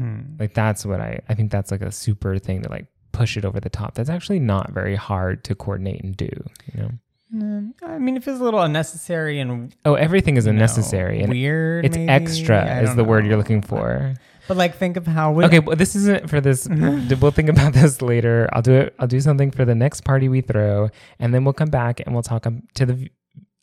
Mm. 0.00 0.38
Like 0.40 0.54
that's 0.54 0.84
what 0.86 1.00
I 1.00 1.20
I 1.28 1.34
think 1.34 1.50
that's 1.50 1.70
like 1.70 1.82
a 1.82 1.92
super 1.92 2.38
thing 2.38 2.62
to 2.62 2.68
like 2.70 2.86
push 3.12 3.36
it 3.36 3.44
over 3.44 3.60
the 3.60 3.70
top. 3.70 3.94
That's 3.94 4.10
actually 4.10 4.40
not 4.40 4.70
very 4.72 4.96
hard 4.96 5.42
to 5.44 5.54
coordinate 5.54 6.02
and 6.04 6.16
do, 6.16 6.28
you 6.72 6.80
know. 6.82 6.90
Mm, 7.34 7.72
I 7.82 7.98
mean, 7.98 8.16
it 8.16 8.22
feels 8.22 8.40
a 8.40 8.44
little 8.44 8.60
unnecessary 8.62 9.40
and 9.40 9.74
Oh, 9.84 9.94
everything 9.94 10.36
is 10.36 10.46
you 10.46 10.52
know, 10.52 10.56
unnecessary 10.56 11.20
and 11.20 11.30
weird. 11.30 11.84
it's 11.84 11.96
maybe. 11.96 12.08
extra 12.08 12.82
is 12.82 12.94
the 12.94 13.04
word 13.04 13.26
you're 13.26 13.36
looking 13.36 13.62
for. 13.62 14.14
But 14.46 14.56
like, 14.56 14.76
think 14.76 14.96
of 14.96 15.08
how. 15.08 15.40
Okay, 15.42 15.58
well 15.58 15.74
this 15.74 15.96
isn't 15.96 16.30
for 16.30 16.40
this. 16.40 16.68
we'll 17.20 17.32
think 17.32 17.48
about 17.48 17.72
this 17.72 18.00
later. 18.00 18.48
I'll 18.52 18.62
do 18.62 18.74
it. 18.74 18.94
I'll 19.00 19.08
do 19.08 19.20
something 19.20 19.50
for 19.50 19.64
the 19.64 19.74
next 19.74 20.02
party 20.04 20.28
we 20.28 20.40
throw, 20.40 20.88
and 21.18 21.34
then 21.34 21.44
we'll 21.44 21.52
come 21.52 21.68
back 21.70 22.00
and 22.00 22.14
we'll 22.14 22.22
talk 22.22 22.46
um, 22.46 22.62
to 22.74 22.86
the 22.86 23.10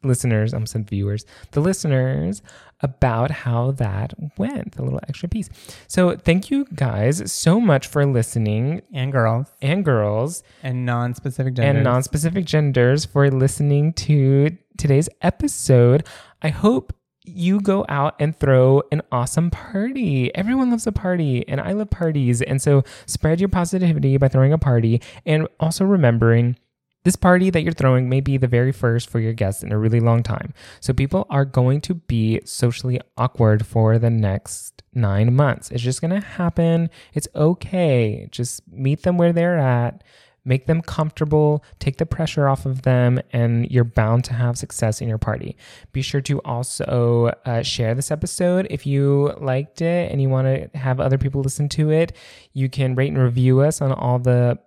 listeners. 0.04 0.54
I'm 0.54 0.66
some 0.66 0.84
viewers, 0.84 1.26
the 1.52 1.60
listeners, 1.62 2.42
about 2.82 3.32
how 3.32 3.72
that 3.72 4.14
went. 4.38 4.76
A 4.78 4.82
little 4.82 5.00
extra 5.08 5.30
piece. 5.30 5.50
So 5.88 6.16
thank 6.16 6.52
you 6.52 6.66
guys 6.76 7.32
so 7.32 7.60
much 7.60 7.88
for 7.88 8.06
listening, 8.06 8.82
and 8.94 9.12
girls 9.12 9.48
and 9.62 9.86
girls. 9.86 10.44
and 10.62 10.86
non-specific 10.86 11.54
genders 11.54 11.76
and 11.76 11.84
non-specific 11.84 12.46
genders 12.46 13.06
for 13.06 13.30
listening 13.32 13.94
to 13.94 14.58
today's 14.78 15.10
episode. 15.22 16.06
I 16.42 16.50
hope 16.50 16.94
you 17.26 17.62
go 17.62 17.86
out 17.88 18.16
and 18.20 18.38
throw 18.38 18.84
an 18.92 19.02
awesome 19.10 19.50
party. 19.50 20.34
Everyone 20.36 20.72
loves 20.72 20.86
a 20.88 20.92
party, 20.92 21.48
and 21.48 21.62
I 21.62 21.72
love 21.72 21.90
parties. 21.90 22.42
And 22.42 22.62
so 22.62 22.84
spread 23.06 23.40
your 23.40 23.48
positivity 23.48 24.18
by 24.18 24.28
throwing 24.28 24.52
a 24.52 24.58
party 24.58 25.02
and 25.26 25.48
also 25.60 25.86
remembering 25.86 26.58
this 27.04 27.16
party 27.16 27.50
that 27.50 27.62
you're 27.62 27.74
throwing 27.74 28.10
may 28.10 28.22
be 28.22 28.38
the 28.38 28.48
very 28.48 28.72
first 28.72 29.10
for 29.10 29.20
your 29.20 29.34
guests 29.34 29.64
in 29.64 29.72
a 29.72 29.78
really 29.78 30.00
long 30.00 30.24
time. 30.24 30.54
So 30.80 30.94
people 30.94 31.26
are 31.30 31.46
going 31.46 31.82
to 31.82 31.96
be 31.96 32.42
socially 32.46 33.00
awkward 33.18 33.66
for 33.66 34.00
the 34.00 34.10
next 34.10 34.84
nine 34.94 35.34
months. 35.34 35.72
It's 35.72 35.84
just 35.84 36.02
going 36.02 36.20
to 36.20 36.26
happen. 36.26 36.90
It's 37.14 37.28
okay. 37.36 38.28
Just 38.32 38.62
meet 38.72 39.04
them 39.04 39.18
where 39.18 39.34
they're 39.34 39.60
at 39.60 40.04
make 40.46 40.66
them 40.66 40.82
comfortable, 40.82 41.64
take 41.80 41.98
the 41.98 42.06
pressure 42.06 42.48
off 42.48 42.66
of 42.66 42.82
them, 42.82 43.20
and 43.32 43.70
you're 43.72 43.84
bound 43.84 44.24
to 44.26 44.34
have 44.34 44.58
success 44.58 45.02
in 45.02 45.08
your 45.08 45.18
party. 45.18 45.56
Be 45.92 46.02
sure 46.02 46.22
to 46.22 46.40
also 46.42 47.32
uh, 47.46 47.62
share 47.62 47.96
this 47.96 48.12
episode 48.12 48.68
if 48.70 48.86
you 48.86 49.34
liked 49.40 49.82
it 49.82 50.12
and 50.12 50.22
you 50.22 50.30
want 50.30 50.48
to 50.48 50.78
have 50.78 51.00
other 51.00 51.18
people 51.18 51.42
listen 51.42 51.70
to 51.70 51.92
it. 51.92 52.16
You 52.54 52.70
can 52.70 52.96
rate 52.96 53.12
and 53.12 53.22
review 53.22 53.62
us 53.62 53.82
on 53.82 53.92
all 53.92 54.20
the 54.20 54.60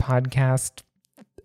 podcast 0.00 0.82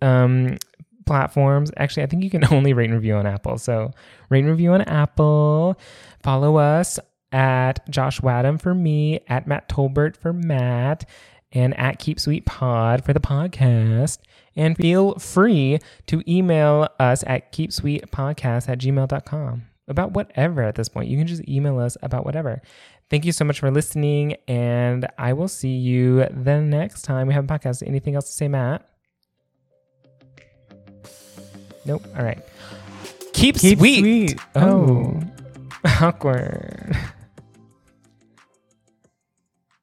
um, 0.04 0.58
platforms. 1.06 1.70
Actually, 1.76 2.04
I 2.04 2.06
think 2.06 2.22
you 2.22 2.30
can 2.30 2.44
only 2.52 2.72
rate 2.72 2.86
and 2.86 2.94
review 2.94 3.14
on 3.14 3.26
Apple. 3.26 3.58
So 3.58 3.90
rate 4.28 4.40
and 4.40 4.50
review 4.50 4.72
on 4.72 4.82
Apple. 4.82 5.78
Follow 6.22 6.56
us 6.56 6.98
at 7.32 7.88
Josh 7.90 8.22
Wadham 8.22 8.58
for 8.58 8.74
me, 8.74 9.20
at 9.28 9.46
Matt 9.46 9.68
Tolbert 9.68 10.16
for 10.16 10.32
Matt, 10.32 11.08
and 11.52 11.76
at 11.78 11.98
Keep 11.98 12.20
Sweet 12.20 12.46
Pod 12.46 13.04
for 13.04 13.12
the 13.12 13.20
podcast. 13.20 14.18
And 14.56 14.76
feel 14.76 15.16
free 15.16 15.80
to 16.06 16.22
email 16.30 16.88
us 17.00 17.24
at 17.26 17.52
keepsweetpodcast 17.52 18.68
at 18.68 18.78
gmail.com 18.78 19.62
about 19.88 20.12
whatever 20.12 20.62
at 20.62 20.76
this 20.76 20.88
point. 20.88 21.08
You 21.08 21.18
can 21.18 21.26
just 21.26 21.46
email 21.48 21.78
us 21.80 21.96
about 22.02 22.24
whatever. 22.24 22.62
Thank 23.10 23.24
you 23.24 23.32
so 23.32 23.44
much 23.44 23.60
for 23.60 23.70
listening, 23.70 24.36
and 24.48 25.06
I 25.18 25.34
will 25.34 25.48
see 25.48 25.76
you 25.76 26.24
the 26.30 26.60
next 26.60 27.02
time 27.02 27.26
we 27.26 27.34
have 27.34 27.44
a 27.44 27.46
podcast. 27.46 27.86
Anything 27.86 28.14
else 28.14 28.26
to 28.26 28.32
say, 28.32 28.48
Matt? 28.48 28.88
Nope. 31.86 32.06
All 32.16 32.24
right. 32.24 32.42
Keep, 33.32 33.56
Keep 33.56 33.78
sweet. 33.78 33.98
sweet. 34.00 34.40
Oh. 34.54 35.20
oh. 35.20 35.22
Awkward. 36.00 36.96